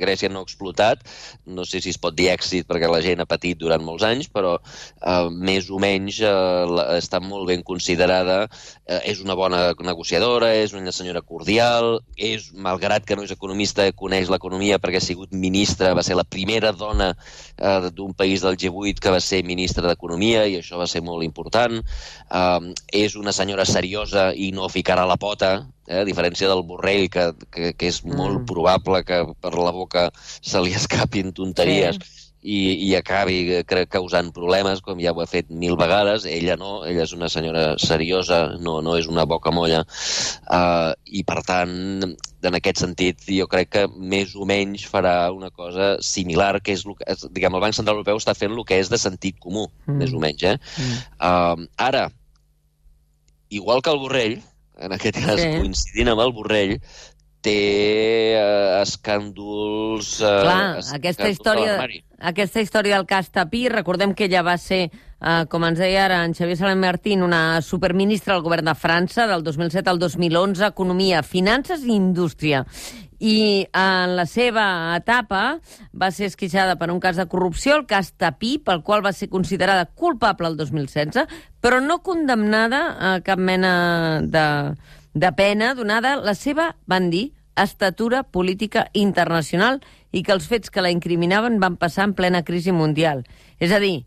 Grècia 0.00 0.30
no 0.32 0.42
ha 0.42 0.46
explotat. 0.46 1.04
No 1.46 1.66
sé 1.68 1.82
si 1.82 1.92
es 1.92 2.00
pot 2.00 2.16
dir 2.16 2.30
èxit 2.32 2.68
perquè 2.68 2.90
la 2.90 3.02
gent 3.04 3.22
ha 3.22 3.28
patit 3.28 3.58
durant 3.60 3.82
molts 3.84 4.04
anys, 4.06 4.28
però 4.32 4.56
eh, 4.58 5.28
més 5.30 5.70
o 5.70 5.80
menys 5.82 6.20
eh, 6.24 6.86
està 6.98 7.20
molt 7.22 7.48
ben 7.50 7.64
considerada. 7.66 8.46
Eh, 8.86 9.00
és 9.12 9.22
una 9.24 9.36
bona 9.38 9.62
negociadora, 9.82 10.52
és 10.58 10.74
una 10.76 10.92
senyora 10.94 11.22
cordial, 11.22 12.00
és, 12.16 12.50
malgrat 12.54 13.06
que 13.06 13.16
no 13.16 13.26
és 13.26 13.34
economista, 13.34 13.86
coneix 13.96 14.30
l'economia 14.32 14.80
perquè 14.82 15.00
ha 15.00 15.04
sigut 15.04 15.32
ministra, 15.32 15.94
va 15.96 16.04
ser 16.06 16.16
la 16.18 16.26
primera 16.28 16.72
dona 16.72 17.12
eh, 17.14 17.90
d'un 17.94 18.14
país 18.14 18.42
del 18.44 18.58
G8 18.58 19.02
que 19.02 19.14
va 19.14 19.20
ser 19.20 19.42
ministra 19.46 19.86
d'Economia 19.88 20.46
i 20.46 20.58
això 20.60 20.80
va 20.80 20.88
ser 20.90 21.02
molt 21.04 21.24
important. 21.26 21.78
Eh, 21.78 22.72
és 23.04 23.16
una 23.18 23.34
senyora 23.36 23.66
seriosa 23.68 24.30
i 24.34 24.50
no 24.54 24.70
ficarà 24.72 25.06
la 25.08 25.18
pota, 25.20 25.54
eh, 25.86 26.00
a 26.00 26.06
diferència 26.08 26.50
del 26.50 26.64
Borrell, 26.68 27.08
que, 27.12 27.30
que, 27.50 27.72
que 27.78 27.92
és 27.92 28.02
mm. 28.04 28.18
molt 28.18 28.44
probable 28.50 29.04
que 29.08 29.22
per 29.40 29.54
la 29.56 29.74
boca 29.74 30.08
se 30.16 30.62
li 30.62 30.76
escapin 30.80 31.32
tonteries. 31.36 32.00
Sí 32.02 32.22
i, 32.42 32.74
i 32.88 32.90
acabi 32.98 33.62
crec, 33.66 33.88
causant 33.94 34.32
problemes, 34.34 34.82
com 34.82 34.98
ja 35.00 35.12
ho 35.14 35.20
ha 35.22 35.28
fet 35.30 35.48
mil 35.48 35.76
vegades. 35.78 36.26
Ella 36.26 36.56
no, 36.58 36.82
ella 36.88 37.04
és 37.06 37.14
una 37.14 37.30
senyora 37.30 37.76
seriosa, 37.78 38.42
no, 38.58 38.80
no 38.82 38.96
és 38.98 39.06
una 39.10 39.24
boca 39.30 39.52
molla. 39.54 39.84
Uh, 40.50 40.90
I, 41.06 41.22
per 41.28 41.38
tant, 41.46 42.02
en 42.42 42.58
aquest 42.58 42.82
sentit, 42.82 43.22
jo 43.30 43.46
crec 43.50 43.70
que 43.76 43.84
més 43.94 44.34
o 44.34 44.46
menys 44.48 44.88
farà 44.90 45.30
una 45.34 45.52
cosa 45.54 45.94
similar, 46.02 46.56
que 46.60 46.74
és, 46.74 46.82
que, 46.82 47.18
diguem, 47.30 47.54
el 47.54 47.64
Banc 47.64 47.78
Central 47.78 48.00
Europeu 48.00 48.18
està 48.18 48.34
fent 48.34 48.56
el 48.56 48.66
que 48.66 48.80
és 48.82 48.90
de 48.90 48.98
sentit 48.98 49.38
comú, 49.38 49.68
mm. 49.86 50.00
més 50.02 50.14
o 50.14 50.22
menys. 50.22 50.48
Eh? 50.50 50.56
Mm. 50.58 51.04
Uh, 51.22 51.68
ara, 51.90 52.08
igual 53.54 53.86
que 53.86 53.94
el 53.94 54.02
Borrell, 54.02 54.40
en 54.80 54.94
aquest 54.96 55.18
cas 55.20 55.40
sí. 55.40 55.50
coincidint 55.60 56.12
amb 56.12 56.24
el 56.24 56.32
Borrell, 56.36 56.76
té 57.42 57.58
uh, 58.38 58.80
escàndols... 58.82 60.14
Uh, 60.22 60.42
Clar, 60.46 60.58
escàndols 60.78 60.92
aquesta 60.98 61.30
història, 61.32 61.76
aquesta 62.32 62.62
història 62.62 62.98
del 63.00 63.08
cas 63.10 63.32
Tapí, 63.34 63.66
recordem 63.72 64.14
que 64.14 64.28
ella 64.28 64.44
va 64.46 64.54
ser, 64.62 64.84
uh, 65.18 65.42
com 65.50 65.66
ens 65.66 65.82
deia 65.82 66.06
ara 66.06 66.22
en 66.26 66.36
Xavier 66.38 66.60
Salem 66.60 66.82
Martín, 66.86 67.24
una 67.26 67.60
superministra 67.66 68.36
del 68.36 68.46
govern 68.46 68.70
de 68.70 68.76
França 68.78 69.26
del 69.30 69.42
2007 69.42 69.90
al 69.90 69.98
2011, 70.02 70.68
Economia, 70.70 71.24
Finances 71.26 71.82
i 71.82 71.96
Indústria 71.96 72.62
i 73.22 73.68
en 73.70 74.16
la 74.18 74.24
seva 74.26 74.64
etapa 74.96 75.60
va 75.94 76.08
ser 76.10 76.26
esquitxada 76.26 76.74
per 76.80 76.88
un 76.90 76.98
cas 76.98 77.20
de 77.20 77.28
corrupció, 77.30 77.76
el 77.78 77.84
cas 77.86 78.10
Tapí, 78.18 78.56
pel 78.58 78.82
qual 78.82 79.04
va 79.04 79.12
ser 79.14 79.28
considerada 79.30 79.86
culpable 79.86 80.50
el 80.50 80.56
2016, 80.58 81.30
però 81.62 81.78
no 81.80 82.00
condemnada 82.02 82.82
a 82.98 83.12
cap 83.22 83.38
mena 83.38 84.18
de, 84.26 84.44
de 85.14 85.32
pena 85.38 85.76
donada 85.78 86.16
la 86.18 86.34
seva, 86.34 86.72
van 86.90 87.12
dir, 87.14 87.28
estatura 87.54 88.24
política 88.24 88.88
internacional 88.92 89.78
i 90.10 90.24
que 90.26 90.34
els 90.34 90.48
fets 90.50 90.72
que 90.72 90.82
la 90.82 90.90
incriminaven 90.90 91.60
van 91.62 91.78
passar 91.78 92.08
en 92.08 92.16
plena 92.18 92.42
crisi 92.42 92.74
mundial. 92.74 93.22
És 93.62 93.70
a 93.70 93.78
dir, 93.78 94.02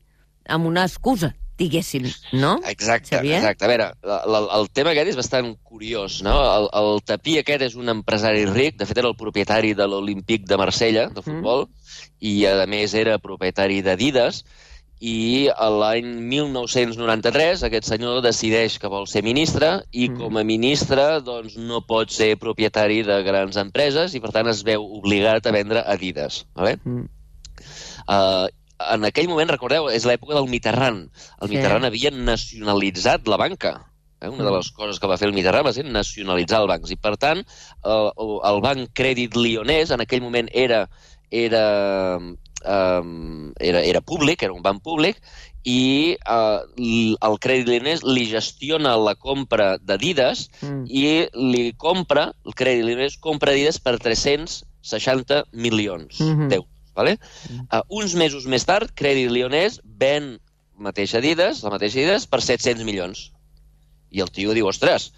amb 0.50 0.67
una 0.67 0.84
excusa, 0.84 1.31
diguéssim, 1.59 2.07
no? 2.33 2.57
Exacte, 2.67 3.15
Xavier? 3.15 3.39
exacte. 3.39 3.65
A 3.65 3.71
veure, 3.71 3.88
el, 4.03 4.50
el 4.59 4.69
tema 4.75 4.91
aquest 4.91 5.13
és 5.13 5.19
bastant 5.19 5.53
curiós, 5.63 6.19
no? 6.25 6.35
El, 6.57 6.69
el 6.81 7.01
Tapí 7.07 7.38
aquest 7.39 7.65
és 7.69 7.79
un 7.79 7.91
empresari 7.93 8.45
ric, 8.50 8.77
de 8.79 8.88
fet 8.89 9.01
era 9.01 9.12
el 9.12 9.17
propietari 9.19 9.74
de 9.77 9.88
l'Olímpic 9.88 10.47
de 10.50 10.59
Marsella, 10.59 11.09
de 11.09 11.21
mm. 11.21 11.25
futbol, 11.27 11.67
mm. 11.67 12.05
i 12.31 12.38
a 12.51 12.69
més 12.69 12.95
era 12.97 13.19
propietari 13.24 13.81
d'Adidas, 13.85 14.43
i 15.05 15.50
l'any 15.51 16.07
1993 16.31 17.65
aquest 17.67 17.89
senyor 17.89 18.21
decideix 18.24 18.77
que 18.79 18.88
vol 18.91 19.09
ser 19.12 19.25
ministre 19.27 19.81
i 19.91 20.07
mm. 20.07 20.19
com 20.21 20.39
a 20.39 20.45
ministre 20.47 21.07
doncs, 21.19 21.57
no 21.59 21.81
pot 21.83 22.13
ser 22.15 22.38
propietari 22.39 23.01
de 23.03 23.19
grans 23.27 23.59
empreses 23.59 24.15
i 24.15 24.21
per 24.24 24.31
tant 24.31 24.47
es 24.47 24.63
veu 24.63 24.85
obligat 25.01 25.45
a 25.45 25.51
vendre 25.51 25.83
Adidas. 25.83 26.45
Vale? 26.55 26.77
Mm. 26.85 27.09
Uh, 28.07 28.47
en 28.79 29.08
aquell 29.08 29.29
moment, 29.32 29.51
recordeu, 29.51 29.89
és 29.94 30.05
l'època 30.08 30.36
del 30.38 30.50
Mitterrand. 30.51 31.10
El 31.41 31.50
sí. 31.50 31.55
Mitterrand 31.55 31.88
havia 31.88 32.12
nacionalitzat 32.12 33.29
la 33.32 33.39
banca. 33.41 33.75
Eh? 34.22 34.29
Una 34.29 34.44
de 34.44 34.50
mm. 34.50 34.58
les 34.58 34.72
coses 34.75 35.00
que 35.00 35.10
va 35.12 35.17
fer 35.22 35.29
el 35.29 35.36
Mitterrand 35.36 35.67
va 35.67 35.75
ser 35.75 35.86
nacionalitzar 35.88 36.62
el 36.63 36.70
bancs. 36.72 36.91
I, 36.91 37.00
per 37.00 37.15
tant, 37.22 37.44
el, 37.84 38.12
el 38.51 38.62
Banc 38.65 38.91
Crèdit 38.98 39.38
Lyonès 39.39 39.94
en 39.96 40.03
aquell 40.03 40.24
moment 40.25 40.51
era, 40.53 40.86
era, 41.32 41.65
um, 42.20 43.51
era, 43.59 43.83
era 43.83 44.01
públic, 44.01 44.44
era 44.44 44.55
un 44.55 44.64
banc 44.66 44.83
públic, 44.83 45.22
i 45.66 46.14
uh, 46.29 46.61
el 46.77 47.40
Crèdit 47.42 47.72
Lyonès 47.72 48.05
li 48.05 48.27
gestiona 48.29 48.94
la 49.01 49.16
compra 49.18 49.75
d'Adidas 49.81 50.46
mm. 50.61 50.85
i 50.85 51.07
li 51.55 51.66
compra, 51.81 52.29
el 52.46 52.57
Crèdit 52.57 52.85
Lyonès 52.85 53.18
compra 53.24 53.55
Adidas 53.55 53.81
per 53.81 53.98
360 53.98 55.44
milions 55.53 56.20
mm 56.20 56.31
-hmm. 56.31 56.50
d'euros. 56.50 56.75
Vale? 56.96 57.18
Uh, 57.68 57.81
uns 58.01 58.16
mesos 58.16 58.48
més 58.50 58.66
tard, 58.68 58.94
Crèdit 58.96 59.31
Lyonès 59.31 59.79
ven 59.84 60.36
mateixa 60.75 61.20
Adidas, 61.22 61.62
la 61.64 61.74
mateixa 61.74 62.01
Adidas, 62.01 62.27
per 62.27 62.42
700 62.44 62.88
milions. 62.88 63.29
I 64.16 64.24
el 64.24 64.31
tio 64.31 64.55
diu, 64.55 64.68
ostres, 64.72 65.12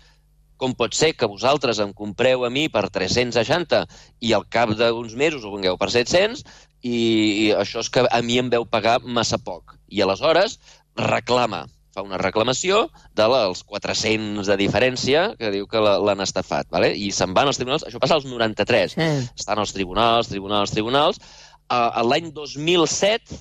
com 0.58 0.74
pot 0.74 0.96
ser 0.98 1.14
que 1.14 1.30
vosaltres 1.30 1.80
em 1.84 1.94
compreu 1.94 2.46
a 2.46 2.50
mi 2.50 2.66
per 2.74 2.88
360 2.90 3.84
i 4.26 4.34
al 4.34 4.48
cap 4.50 4.74
d'uns 4.74 5.14
mesos 5.16 5.46
ho 5.46 5.54
vengueu 5.54 5.78
per 5.78 5.92
700 5.94 6.44
i, 6.82 6.98
i 6.98 7.48
això 7.54 7.82
és 7.84 7.90
que 7.94 8.06
a 8.10 8.22
mi 8.26 8.40
em 8.42 8.50
veu 8.54 8.66
pagar 8.66 9.00
massa 9.06 9.38
poc. 9.38 9.78
I 9.88 10.02
aleshores 10.02 10.58
reclama, 10.98 11.66
fa 11.94 12.04
una 12.06 12.20
reclamació 12.22 12.88
dels 13.18 13.64
400 13.70 14.50
de 14.50 14.58
diferència 14.60 15.24
que 15.40 15.52
diu 15.54 15.70
que 15.70 15.82
l'han 15.82 16.22
estafat. 16.26 16.70
Vale? 16.74 16.92
I 16.94 17.12
se'n 17.16 17.34
van 17.38 17.50
als 17.50 17.62
tribunals, 17.62 17.86
això 17.88 18.02
passa 18.02 18.18
als 18.18 18.28
93. 18.30 18.98
Sí. 18.98 19.10
Estan 19.38 19.62
als 19.62 19.74
tribunals, 19.78 20.30
tribunals, 20.34 20.74
tribunals, 20.74 21.22
uh, 21.70 22.02
l'any 22.08 22.32
2007 22.36 23.38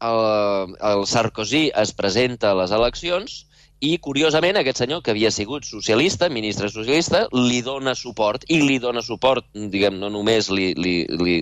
el, 0.00 0.76
el 0.92 1.06
Sarkozy 1.06 1.68
es 1.76 1.92
presenta 1.96 2.50
a 2.50 2.58
les 2.62 2.72
eleccions 2.72 3.44
i, 3.80 3.94
curiosament, 4.04 4.58
aquest 4.60 4.82
senyor, 4.82 5.00
que 5.00 5.14
havia 5.14 5.30
sigut 5.32 5.64
socialista, 5.64 6.28
ministre 6.28 6.68
socialista, 6.68 7.22
li 7.32 7.62
dona 7.64 7.94
suport, 7.96 8.44
i 8.52 8.58
li 8.60 8.76
dona 8.80 9.00
suport, 9.00 9.46
diguem, 9.72 9.96
no 10.02 10.10
només 10.12 10.50
li, 10.52 10.74
li, 10.76 10.94
li 11.08 11.38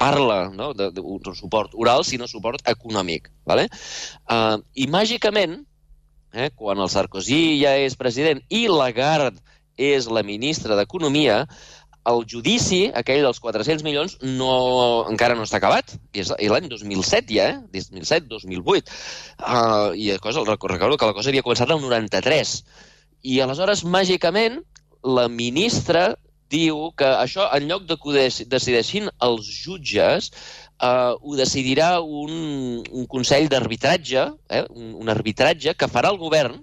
parla 0.00 0.46
no, 0.48 0.70
d'un 0.72 1.36
suport 1.36 1.76
oral, 1.76 2.06
sinó 2.08 2.28
suport 2.30 2.64
econòmic. 2.72 3.28
Vale? 3.44 3.68
Uh, 4.24 4.64
I, 4.72 4.88
màgicament, 4.88 5.58
eh, 6.32 6.48
quan 6.56 6.80
el 6.80 6.88
Sarkozy 6.88 7.60
ja 7.60 7.76
és 7.76 8.00
president 8.00 8.40
i 8.48 8.64
Lagarde 8.72 9.44
és 9.76 10.08
la 10.08 10.24
ministra 10.24 10.78
d'Economia, 10.78 11.42
el 12.10 12.24
judici, 12.28 12.80
aquell 12.92 13.22
dels 13.24 13.40
400 13.40 13.84
milions, 13.86 14.16
no, 14.22 14.50
encara 15.10 15.36
no 15.38 15.46
està 15.46 15.58
acabat. 15.60 15.94
I 16.12 16.24
és 16.24 16.32
l'any 16.52 16.68
2007 16.70 17.32
ja, 17.32 17.48
eh? 17.54 17.60
2007-2008. 17.72 18.98
Uh, 19.38 19.94
I 19.96 20.18
cosa, 20.24 20.44
recordo 20.48 20.98
que 20.98 21.08
la 21.08 21.16
cosa 21.16 21.32
havia 21.32 21.44
començat 21.46 21.72
el 21.72 21.80
93. 21.80 22.58
I 23.24 23.40
aleshores, 23.40 23.86
màgicament, 23.88 24.60
la 25.04 25.28
ministra 25.32 26.10
diu 26.52 26.90
que 26.98 27.08
això, 27.22 27.48
en 27.56 27.70
lloc 27.70 27.88
de 27.88 27.96
que 28.00 28.28
decideixin 28.52 29.08
els 29.24 29.48
jutges, 29.48 30.28
uh, 30.76 31.16
ho 31.16 31.38
decidirà 31.40 31.96
un, 32.04 32.84
un 32.84 33.08
consell 33.10 33.48
d'arbitratge, 33.48 34.28
eh? 34.50 34.62
un, 34.70 34.92
un 35.00 35.12
arbitratge 35.12 35.74
que 35.74 35.90
farà 35.90 36.12
el 36.12 36.20
govern, 36.20 36.60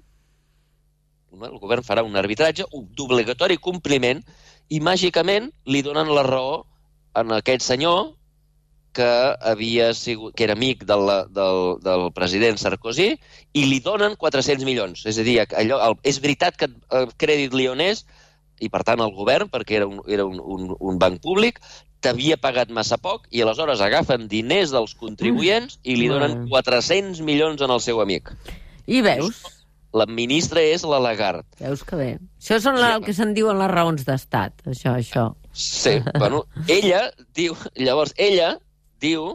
el 1.32 1.60
govern 1.64 1.84
farà 1.84 2.04
un 2.04 2.18
arbitratge 2.20 2.66
d'obligatori 2.98 3.56
compliment 3.58 4.20
i 4.72 4.80
màgicament 4.80 5.52
li 5.68 5.84
donen 5.84 6.10
la 6.16 6.24
raó 6.28 6.64
en 7.20 7.34
aquest 7.36 7.66
senyor 7.68 8.14
que 8.96 9.08
havia 9.48 9.92
sigut, 9.96 10.34
que 10.36 10.44
era 10.44 10.56
amic 10.58 10.84
del, 10.88 11.08
del, 11.32 11.62
del 11.84 12.10
president 12.16 12.60
Sarkozy 12.60 13.14
i 13.56 13.64
li 13.68 13.80
donen 13.84 14.18
400 14.20 14.68
milions. 14.68 15.06
És 15.08 15.20
a 15.20 15.28
dir, 15.28 15.38
allò, 15.46 15.80
el, 15.88 15.96
és 16.08 16.20
veritat 16.24 16.60
que 16.60 16.68
el 16.98 17.08
Crèdit 17.20 17.56
Lyonès 17.56 18.04
i 18.62 18.70
per 18.70 18.84
tant 18.88 19.02
el 19.02 19.14
govern, 19.16 19.50
perquè 19.52 19.80
era 19.80 19.88
un, 19.90 20.02
era 20.12 20.28
un, 20.28 20.40
un, 20.44 20.76
un 20.78 21.00
banc 21.02 21.22
públic, 21.24 21.60
t'havia 22.02 22.38
pagat 22.42 22.72
massa 22.74 22.98
poc 22.98 23.28
i 23.32 23.44
aleshores 23.44 23.82
agafen 23.82 24.28
diners 24.30 24.74
dels 24.74 24.94
contribuents 24.98 25.80
i 25.84 25.96
li 25.98 26.10
donen 26.12 26.48
400 26.52 27.22
milions 27.26 27.62
en 27.62 27.74
el 27.74 27.82
seu 27.84 28.02
amic. 28.04 28.34
I 28.90 29.04
veus? 29.06 29.44
La 29.98 30.08
ministra 30.08 30.64
és 30.64 30.86
la 30.88 31.02
Lagarde. 31.04 31.44
Veus 31.60 31.84
que 31.88 32.00
bé. 32.00 32.10
Això 32.40 32.62
són 32.64 32.80
la, 32.80 32.96
el 32.98 33.06
que 33.06 33.16
se'n 33.16 33.34
diuen 33.36 33.60
les 33.60 33.72
raons 33.72 34.06
d'estat, 34.08 34.64
això, 34.72 34.96
això. 34.96 35.30
Sí, 35.52 35.98
bueno, 36.16 36.46
ella 36.72 37.10
diu... 37.36 37.58
Llavors, 37.76 38.14
ella 38.16 38.54
diu 39.04 39.26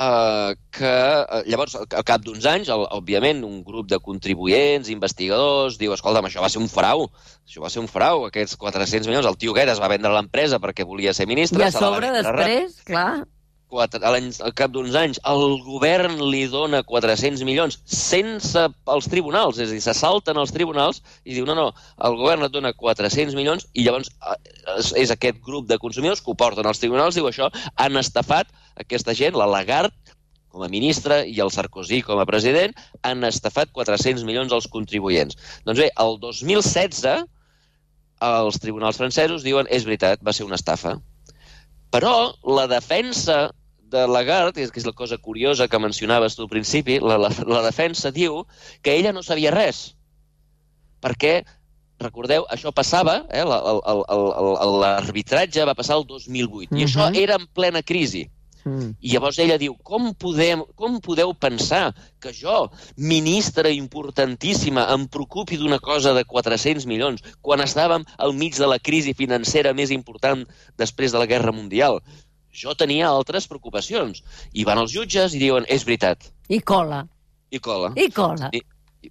uh, 0.00 0.52
que... 0.72 0.92
Uh, 0.92 1.42
llavors, 1.50 1.76
al 1.76 2.06
cap 2.08 2.24
d'uns 2.24 2.46
anys, 2.48 2.70
el, 2.72 2.86
òbviament, 2.96 3.42
un 3.46 3.60
grup 3.66 3.90
de 3.90 4.00
contribuents, 4.00 4.88
investigadors, 4.92 5.76
diu, 5.80 5.92
escolta'm, 5.96 6.30
això 6.30 6.44
va 6.44 6.52
ser 6.52 6.62
un 6.62 6.70
frau, 6.72 7.08
això 7.44 7.64
va 7.64 7.72
ser 7.72 7.82
un 7.84 7.90
frau, 7.90 8.24
aquests 8.30 8.56
400 8.60 9.10
milions, 9.10 9.28
el 9.28 9.36
tio 9.40 9.52
aquest 9.56 9.74
es 9.74 9.82
va 9.82 9.92
vendre 9.92 10.14
l'empresa 10.14 10.62
perquè 10.62 10.88
volia 10.88 11.14
ser 11.16 11.28
ministre... 11.30 11.60
I 11.60 11.68
a 11.68 11.74
sobre, 11.76 12.14
després, 12.16 12.80
clar... 12.88 13.12
quatre, 13.70 14.00
a 14.04 14.10
l'any- 14.12 14.34
al 14.42 14.54
cap 14.58 14.72
d'uns 14.74 14.96
anys, 14.98 15.20
el 15.30 15.56
govern 15.64 16.18
li 16.32 16.42
dona 16.50 16.82
400 16.86 17.44
milions 17.46 17.78
sense 17.86 18.66
els 18.94 19.08
tribunals, 19.12 19.58
és 19.62 19.70
a 19.70 19.76
dir, 19.76 19.82
se 19.84 19.94
salten 19.94 20.36
els 20.42 20.52
tribunals 20.52 21.00
i 21.24 21.34
diu, 21.38 21.46
no, 21.48 21.54
no, 21.58 21.70
el 22.06 22.18
govern 22.18 22.44
et 22.46 22.52
dona 22.54 22.74
400 22.74 23.36
milions 23.38 23.68
i 23.72 23.86
llavors 23.86 24.10
eh, 24.10 24.36
és, 24.76 24.92
és 25.06 25.14
aquest 25.14 25.40
grup 25.46 25.68
de 25.70 25.78
consumidors 25.78 26.20
que 26.20 26.32
ho 26.32 26.38
porten 26.38 26.66
als 26.66 26.82
tribunals, 26.82 27.14
diu 27.14 27.30
això, 27.30 27.50
han 27.76 27.96
estafat 28.00 28.50
aquesta 28.82 29.14
gent, 29.14 29.38
la 29.38 29.48
Lagarde, 29.50 29.94
com 30.50 30.64
a 30.66 30.68
ministra 30.68 31.20
i 31.24 31.38
el 31.38 31.52
Sarkozy 31.54 32.00
com 32.02 32.18
a 32.18 32.26
president, 32.26 32.74
han 33.06 33.22
estafat 33.24 33.70
400 33.70 34.24
milions 34.26 34.52
als 34.52 34.66
contribuents. 34.66 35.38
Doncs 35.64 35.78
bé, 35.78 35.92
el 36.02 36.18
2016 36.18 37.22
els 38.20 38.58
tribunals 38.60 38.98
francesos 39.00 39.46
diuen 39.46 39.70
és 39.70 39.86
veritat, 39.86 40.20
va 40.26 40.34
ser 40.36 40.44
una 40.44 40.58
estafa. 40.58 40.96
Però 41.94 42.32
la 42.58 42.66
defensa 42.70 43.48
de 43.90 44.06
Lagarde, 44.08 44.66
que 44.70 44.80
és 44.80 44.86
la 44.86 44.94
cosa 44.96 45.18
curiosa 45.18 45.68
que 45.68 45.78
mencionaves 45.82 46.36
tu 46.36 46.42
al 46.46 46.52
principi, 46.52 46.98
la, 47.02 47.18
la, 47.18 47.30
la 47.46 47.62
defensa 47.66 48.10
diu 48.14 48.44
que 48.82 48.94
ella 48.94 49.12
no 49.12 49.22
sabia 49.26 49.50
res. 49.54 49.96
Perquè, 51.02 51.40
recordeu, 52.00 52.46
això 52.52 52.72
passava, 52.72 53.24
eh, 53.30 53.44
l'arbitratge 54.80 55.64
va 55.66 55.74
passar 55.76 55.96
el 55.98 56.06
2008, 56.06 56.76
i 56.76 56.84
això 56.84 57.10
Mhm. 57.10 57.16
era 57.16 57.34
en 57.36 57.46
plena 57.46 57.82
crisi. 57.82 58.30
Mm. 58.62 58.90
I 59.00 59.12
llavors 59.14 59.38
ella 59.38 59.56
diu, 59.56 59.74
com, 59.82 60.12
podem, 60.12 60.62
com 60.76 61.00
podeu 61.00 61.32
pensar 61.32 61.94
que 62.20 62.30
jo, 62.32 62.70
ministra 62.94 63.70
importantíssima, 63.70 64.86
em 64.92 65.06
preocupi 65.08 65.56
d'una 65.56 65.78
cosa 65.78 66.12
de 66.12 66.24
400 66.24 66.84
milions, 66.84 67.22
quan 67.40 67.60
estàvem 67.60 68.04
al 68.18 68.34
mig 68.34 68.58
de 68.58 68.66
la 68.66 68.78
crisi 68.78 69.14
financera 69.14 69.72
més 69.72 69.90
important 69.90 70.44
després 70.76 71.10
de 71.12 71.18
la 71.18 71.26
Guerra 71.26 71.52
Mundial? 71.52 72.02
Jo 72.52 72.74
tenia 72.74 73.08
altres 73.08 73.46
preocupacions. 73.48 74.22
I 74.52 74.64
van 74.64 74.78
els 74.82 74.92
jutges 74.92 75.34
i 75.34 75.38
diuen, 75.38 75.64
és 75.68 75.84
veritat, 75.86 76.30
I 76.48 76.60
cola. 76.60 77.04
i 77.50 77.58
cola. 77.58 77.92
I 77.96 78.08
cola. 78.10 78.50
I 78.52 78.62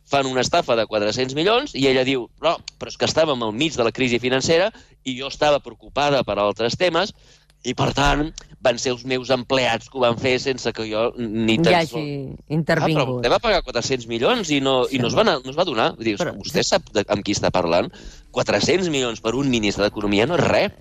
fan 0.05 0.27
una 0.29 0.41
estafa 0.41 0.75
de 0.77 0.85
400 0.85 1.33
milions 1.35 1.73
i 1.73 1.87
ella 1.89 2.03
diu, 2.05 2.27
no, 2.43 2.57
però 2.77 2.91
és 2.91 2.97
que 2.97 3.07
estàvem 3.09 3.41
al 3.43 3.53
mig 3.53 3.73
de 3.75 3.83
la 3.83 3.91
crisi 3.91 4.19
financera 4.19 4.69
i 5.03 5.15
jo 5.17 5.27
estava 5.31 5.59
preocupada 5.59 6.21
per 6.23 6.35
altres 6.37 6.75
temes 6.77 7.13
i, 7.65 7.73
per 7.73 7.89
tant, 7.97 8.29
van 8.61 8.77
ser 8.79 8.91
els 8.93 9.01
meus 9.03 9.31
empleats 9.33 9.89
que 9.89 9.97
ho 9.97 10.03
van 10.03 10.15
fer 10.21 10.35
sense 10.39 10.71
que 10.71 10.85
jo 10.87 11.09
ni 11.17 11.57
tan 11.57 11.73
Ja 11.73 11.81
sols... 11.87 11.95
hagi 11.95 12.29
Ah, 12.29 12.37
però 12.45 12.55
intervingut. 12.59 13.09
vostè 13.17 13.31
va 13.33 13.39
pagar 13.39 13.63
400 13.65 14.07
milions 14.07 14.51
i 14.53 14.61
no, 14.61 14.85
i 14.91 14.99
no, 15.01 15.07
es, 15.09 15.15
va, 15.17 15.23
no 15.25 15.41
es 15.49 15.57
va 15.57 15.65
donar. 15.67 15.89
Dir, 15.97 16.15
Però- 16.21 16.35
vostè 16.37 16.63
sap 16.63 16.87
de, 16.93 17.03
amb 17.09 17.23
qui 17.25 17.33
està 17.35 17.49
parlant? 17.51 17.89
400 18.31 18.87
milions 18.93 19.19
per 19.25 19.33
un 19.35 19.49
ministre 19.49 19.83
d'Economia 19.87 20.27
no 20.29 20.37
és 20.37 20.45
res. 20.47 20.71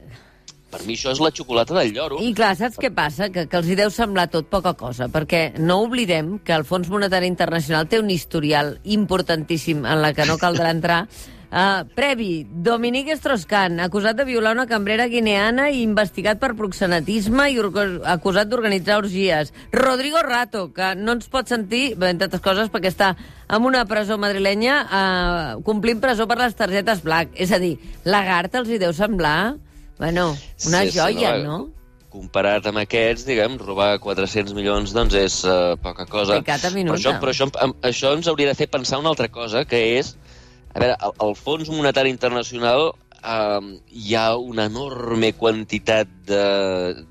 Per 0.69 0.83
mi 0.85 0.99
això 0.99 1.15
és 1.15 1.21
la 1.25 1.31
xocolata 1.33 1.77
del 1.79 1.95
lloro. 1.97 2.19
I 2.21 2.35
clar, 2.37 2.53
saps 2.59 2.77
què 2.81 2.91
passa? 2.93 3.31
Que, 3.33 3.47
que 3.49 3.57
els 3.57 3.71
hi 3.71 3.79
deu 3.79 3.89
semblar 3.95 4.27
tot 4.33 4.51
poca 4.53 4.75
cosa, 4.77 5.09
perquè 5.09 5.55
no 5.57 5.81
oblidem 5.87 6.37
que 6.45 6.53
el 6.53 6.67
Fons 6.69 6.91
Monetari 6.93 7.31
Internacional 7.31 7.89
té 7.89 8.03
un 8.03 8.11
historial 8.13 8.77
importantíssim 8.85 9.87
en 9.89 10.03
la 10.05 10.13
que 10.13 10.29
no 10.29 10.37
caldrà 10.41 10.75
entrar. 10.75 11.03
Uh, 11.49 11.89
previ, 11.97 12.45
Dominique 12.45 13.15
Strauss-Kahn, 13.17 13.81
acusat 13.81 14.19
de 14.19 14.27
violar 14.29 14.53
una 14.53 14.67
cambrera 14.69 15.07
guineana 15.09 15.71
i 15.73 15.81
investigat 15.81 16.37
per 16.43 16.51
proxenetisme 16.59 17.47
i 17.49 17.57
acusat 18.13 18.51
d'organitzar 18.51 18.99
orgies. 19.01 19.55
Rodrigo 19.73 20.21
Rato, 20.21 20.67
que 20.77 20.91
no 21.01 21.15
ens 21.17 21.31
pot 21.33 21.49
sentir, 21.49 21.95
entre 21.97 22.29
altres 22.29 22.45
coses, 22.45 22.69
perquè 22.69 22.93
està 22.93 23.15
en 23.49 23.65
una 23.65 23.87
presó 23.89 24.21
madrilenya 24.21 24.77
uh, 24.85 25.65
complint 25.65 26.05
presó 26.05 26.29
per 26.29 26.37
les 26.43 26.61
targetes 26.61 27.01
Black. 27.01 27.33
És 27.33 27.57
a 27.57 27.63
dir, 27.63 27.79
Lagarde 28.05 28.61
els 28.61 28.69
hi 28.69 28.83
deu 28.85 28.93
semblar... 28.93 29.57
Bueno, 29.99 30.31
una 30.67 30.83
Sí, 30.85 30.93
sí, 30.93 30.99
joia, 30.99 31.37
no, 31.43 31.59
no? 31.59 31.69
comparat 32.09 32.65
amb 32.71 32.81
aquests, 32.81 33.27
diguem, 33.29 33.59
robar 33.61 33.99
400 34.01 34.55
milions 34.57 34.95
doncs 34.97 35.15
és 35.19 35.41
uh, 35.45 35.75
poca 35.83 36.07
cosa. 36.09 36.39
Però 36.41 36.95
això, 36.97 37.13
però 37.21 37.35
això, 37.35 37.49
això 37.85 38.15
ens 38.17 38.31
hauria 38.31 38.49
de 38.49 38.57
fer 38.59 38.69
pensar 38.73 38.99
una 39.03 39.11
altra 39.13 39.29
cosa, 39.29 39.65
que 39.69 39.83
és, 39.99 40.15
a 40.73 40.79
veure, 40.81 40.97
al, 40.99 41.13
al 41.27 41.35
Fons 41.37 41.69
Monetari 41.69 42.11
Internacional 42.15 42.93
eh, 43.19 43.61
hi 43.93 44.15
ha 44.17 44.37
una 44.39 44.65
enorme 44.71 45.33
quantitat 45.37 46.09
de, 46.29 46.43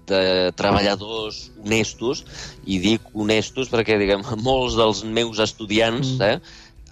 de 0.09 0.21
treballadors 0.57 1.51
honestos, 1.63 2.23
i 2.65 2.79
dic 2.83 3.01
honestos 3.13 3.69
perquè, 3.73 3.99
diguem, 4.01 4.23
molts 4.49 4.77
dels 4.79 5.03
meus 5.05 5.39
estudiants, 5.43 6.15
Mm. 6.17 6.21
eh, 6.31 6.39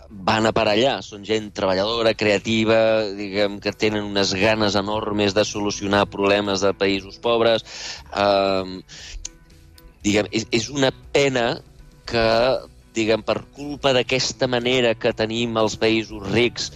van 0.09 0.45
a 0.45 0.53
parar 0.55 0.75
allà. 0.75 0.95
Són 1.05 1.25
gent 1.27 1.51
treballadora, 1.55 2.15
creativa, 2.17 2.77
diguem 3.17 3.59
que 3.63 3.73
tenen 3.73 4.07
unes 4.11 4.33
ganes 4.39 4.77
enormes 4.79 5.35
de 5.37 5.45
solucionar 5.45 6.05
problemes 6.11 6.63
de 6.65 6.73
països 6.77 7.19
pobres. 7.21 7.65
Um, 8.11 8.79
diguem, 10.05 10.29
és, 10.31 10.47
és 10.55 10.69
una 10.69 10.91
pena 11.15 11.47
que, 12.09 12.25
diguem, 12.95 13.25
per 13.25 13.41
culpa 13.57 13.93
d'aquesta 13.95 14.47
manera 14.47 14.95
que 14.95 15.13
tenim 15.13 15.57
els 15.57 15.77
països 15.81 16.25
rics 16.31 16.71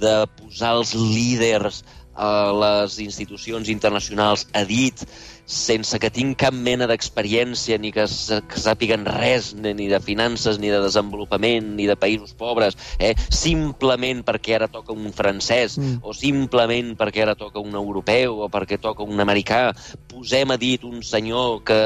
de 0.00 0.16
posar 0.38 0.76
els 0.78 0.94
líders 0.94 1.82
a 2.14 2.52
les 2.54 2.98
institucions 3.02 3.68
internacionals 3.72 4.46
a 4.54 4.62
dit 4.68 5.02
sense 5.46 5.98
que 6.00 6.10
tinc 6.10 6.38
cap 6.40 6.54
mena 6.54 6.88
d'experiència 6.90 7.78
ni 7.78 7.92
que, 7.92 8.06
que 8.06 8.60
sàpiguen 8.60 9.04
res 9.06 9.52
ni 9.54 9.74
ni 9.74 9.88
de 9.90 10.00
finances, 10.00 10.58
ni 10.58 10.70
de 10.72 10.80
desenvolupament, 10.82 11.74
ni 11.76 11.86
de 11.90 11.96
països 11.96 12.34
pobres, 12.36 12.78
eh? 12.98 13.14
simplement 13.30 14.24
perquè 14.24 14.56
ara 14.56 14.68
toca 14.68 14.92
un 14.94 15.12
francès 15.12 15.78
Mm. 15.78 16.00
o 16.02 16.12
simplement 16.14 16.94
perquè 16.98 17.22
ara 17.24 17.34
toca 17.34 17.62
un 17.62 17.74
europeu 17.74 18.40
o 18.44 18.48
perquè 18.52 18.78
toca 18.80 19.04
un 19.04 19.20
americà, 19.20 19.72
posem 20.10 20.50
a 20.50 20.58
dit 20.60 20.84
un 20.84 21.02
senyor 21.02 21.62
que 21.66 21.80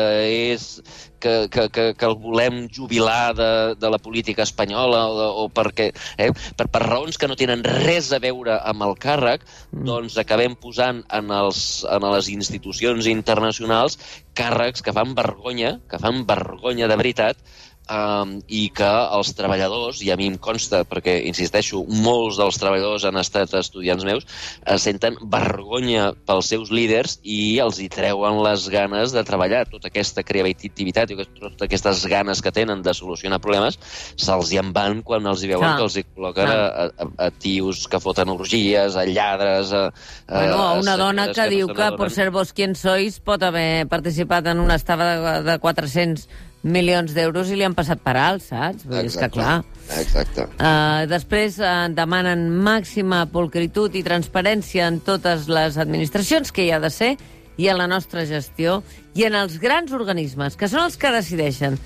és 0.55 0.81
que, 1.21 1.35
que, 1.53 1.69
que, 1.75 1.87
que 1.99 2.09
el 2.09 2.17
volem 2.19 2.67
jubilar 2.75 3.35
de, 3.37 3.51
de 3.79 3.91
la 3.91 3.99
política 3.99 4.47
espanyola 4.47 5.05
o, 5.09 5.29
o 5.45 5.49
perquè, 5.53 5.91
eh, 6.17 6.31
per, 6.57 6.69
per 6.73 6.85
raons 6.87 7.19
que 7.19 7.29
no 7.29 7.39
tenen 7.39 7.65
res 7.67 8.13
a 8.13 8.23
veure 8.23 8.59
amb 8.63 8.87
el 8.89 8.97
càrrec, 8.99 9.45
Mm. 9.69 9.85
doncs 9.85 10.17
acabem 10.21 10.55
posant 10.57 11.03
en, 11.13 11.31
els, 11.35 11.85
en 11.93 12.07
les 12.15 12.31
institucions 12.33 13.09
internacionals 13.11 13.99
càrrecs 14.39 14.85
que 14.85 14.95
fan 14.97 15.13
vergonya, 15.19 15.75
que 15.91 16.01
fan 16.01 16.23
vergonya 16.29 16.89
de 16.89 16.97
veritat, 16.97 17.41
um, 17.89 18.39
i 18.49 18.69
que 18.75 18.89
els 18.89 19.33
treballadors, 19.37 20.03
i 20.05 20.13
a 20.13 20.17
mi 20.21 20.29
em 20.31 20.39
consta, 20.41 20.85
perquè, 20.89 21.19
insisteixo, 21.29 21.83
molts 22.05 22.39
dels 22.41 22.59
treballadors 22.61 23.07
han 23.09 23.19
estat 23.21 23.55
estudiants 23.59 24.07
meus, 24.07 24.27
es 24.69 24.87
senten 24.87 25.19
vergonya 25.33 26.13
pels 26.29 26.51
seus 26.53 26.73
líders 26.75 27.19
i 27.23 27.59
els 27.65 27.81
hi 27.83 27.89
treuen 27.93 28.41
les 28.45 28.69
ganes 28.73 29.15
de 29.17 29.25
treballar. 29.27 29.65
Tota 29.73 29.91
aquesta 29.91 30.25
creativitat 30.27 31.13
i 31.13 31.19
totes 31.19 31.67
aquestes 31.69 32.05
ganes 32.11 32.43
que 32.45 32.53
tenen 32.55 32.83
de 32.85 32.95
solucionar 32.95 33.41
problemes 33.43 33.79
se'ls 34.19 34.53
hi 34.53 34.61
en 34.61 34.73
van 34.77 35.03
quan 35.07 35.27
els 35.31 35.43
hi 35.43 35.53
veuen 35.53 35.65
Clar. 35.67 35.77
que 35.79 35.87
els 35.89 35.97
hi 35.99 36.05
col·loquen 36.07 36.53
a, 36.53 36.89
a, 36.89 37.09
a 37.29 37.31
tios 37.31 37.87
que 37.91 38.01
foten 38.03 38.33
orgies, 38.35 38.97
a 38.97 39.05
lladres, 39.09 39.73
a, 39.73 39.87
a, 40.27 40.39
Bueno, 40.39 40.59
a 40.63 40.73
una 40.75 40.95
senyores 40.95 40.99
dona 41.05 41.29
que, 41.33 41.41
no 41.41 41.49
diu 41.55 41.71
que, 41.71 41.79
n'adonen. 41.79 41.99
por 41.99 42.11
ser 42.15 42.31
vos 42.35 42.53
quien 42.53 42.77
sois, 42.79 43.21
pot 43.21 43.43
haver 43.43 43.87
participat 43.89 44.53
en 44.53 44.61
una 44.61 44.77
estafa 44.79 45.09
de, 45.09 45.43
de 45.51 45.59
400 45.59 46.29
milions 46.63 47.15
d'euros 47.15 47.51
i 47.53 47.59
li 47.59 47.67
han 47.67 47.77
passat 47.77 48.01
per 48.03 48.17
alt, 48.19 48.43
saps? 48.43 48.87
Vull 48.87 49.03
dir, 49.03 49.13
és 49.13 49.19
que, 49.19 49.31
clar... 49.33 49.61
Exacte. 49.99 50.45
Uh, 50.59 51.07
després 51.09 51.57
uh, 51.63 51.87
demanen 51.95 52.49
màxima 52.65 53.23
pulcritud 53.33 53.95
i 53.97 54.03
transparència 54.05 54.89
en 54.91 54.99
totes 55.05 55.47
les 55.49 55.79
administracions, 55.81 56.53
que 56.53 56.67
hi 56.67 56.73
ha 56.75 56.83
de 56.83 56.91
ser, 56.93 57.15
i 57.59 57.71
en 57.71 57.79
la 57.81 57.89
nostra 57.91 58.27
gestió, 58.29 58.83
i 59.19 59.25
en 59.27 59.39
els 59.39 59.57
grans 59.63 59.95
organismes, 59.97 60.59
que 60.59 60.69
són 60.71 60.85
els 60.87 60.99
que 61.01 61.15
decideixen 61.15 61.79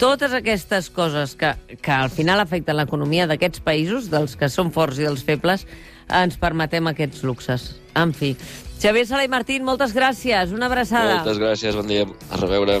totes 0.00 0.32
aquestes 0.32 0.88
coses 0.88 1.36
que, 1.36 1.52
que 1.76 1.92
al 1.92 2.08
final 2.08 2.40
afecten 2.40 2.78
l'economia 2.78 3.28
d'aquests 3.28 3.60
països, 3.66 4.08
dels 4.08 4.38
que 4.40 4.48
són 4.48 4.72
forts 4.72 4.98
i 4.98 5.04
dels 5.04 5.22
febles, 5.26 5.66
ens 6.08 6.40
permetem 6.40 6.88
aquests 6.90 7.22
luxes. 7.28 7.68
En 7.94 8.16
fi. 8.16 8.32
Xavier 8.80 9.04
Sala 9.04 9.28
i 9.28 9.30
Martín, 9.30 9.66
moltes 9.68 9.92
gràcies. 9.92 10.56
Una 10.56 10.72
abraçada. 10.72 11.20
Moltes 11.20 11.42
gràcies, 11.42 11.76
bon 11.76 11.92
dia. 11.92 12.08
A 12.32 12.40
reveure. 12.40 12.80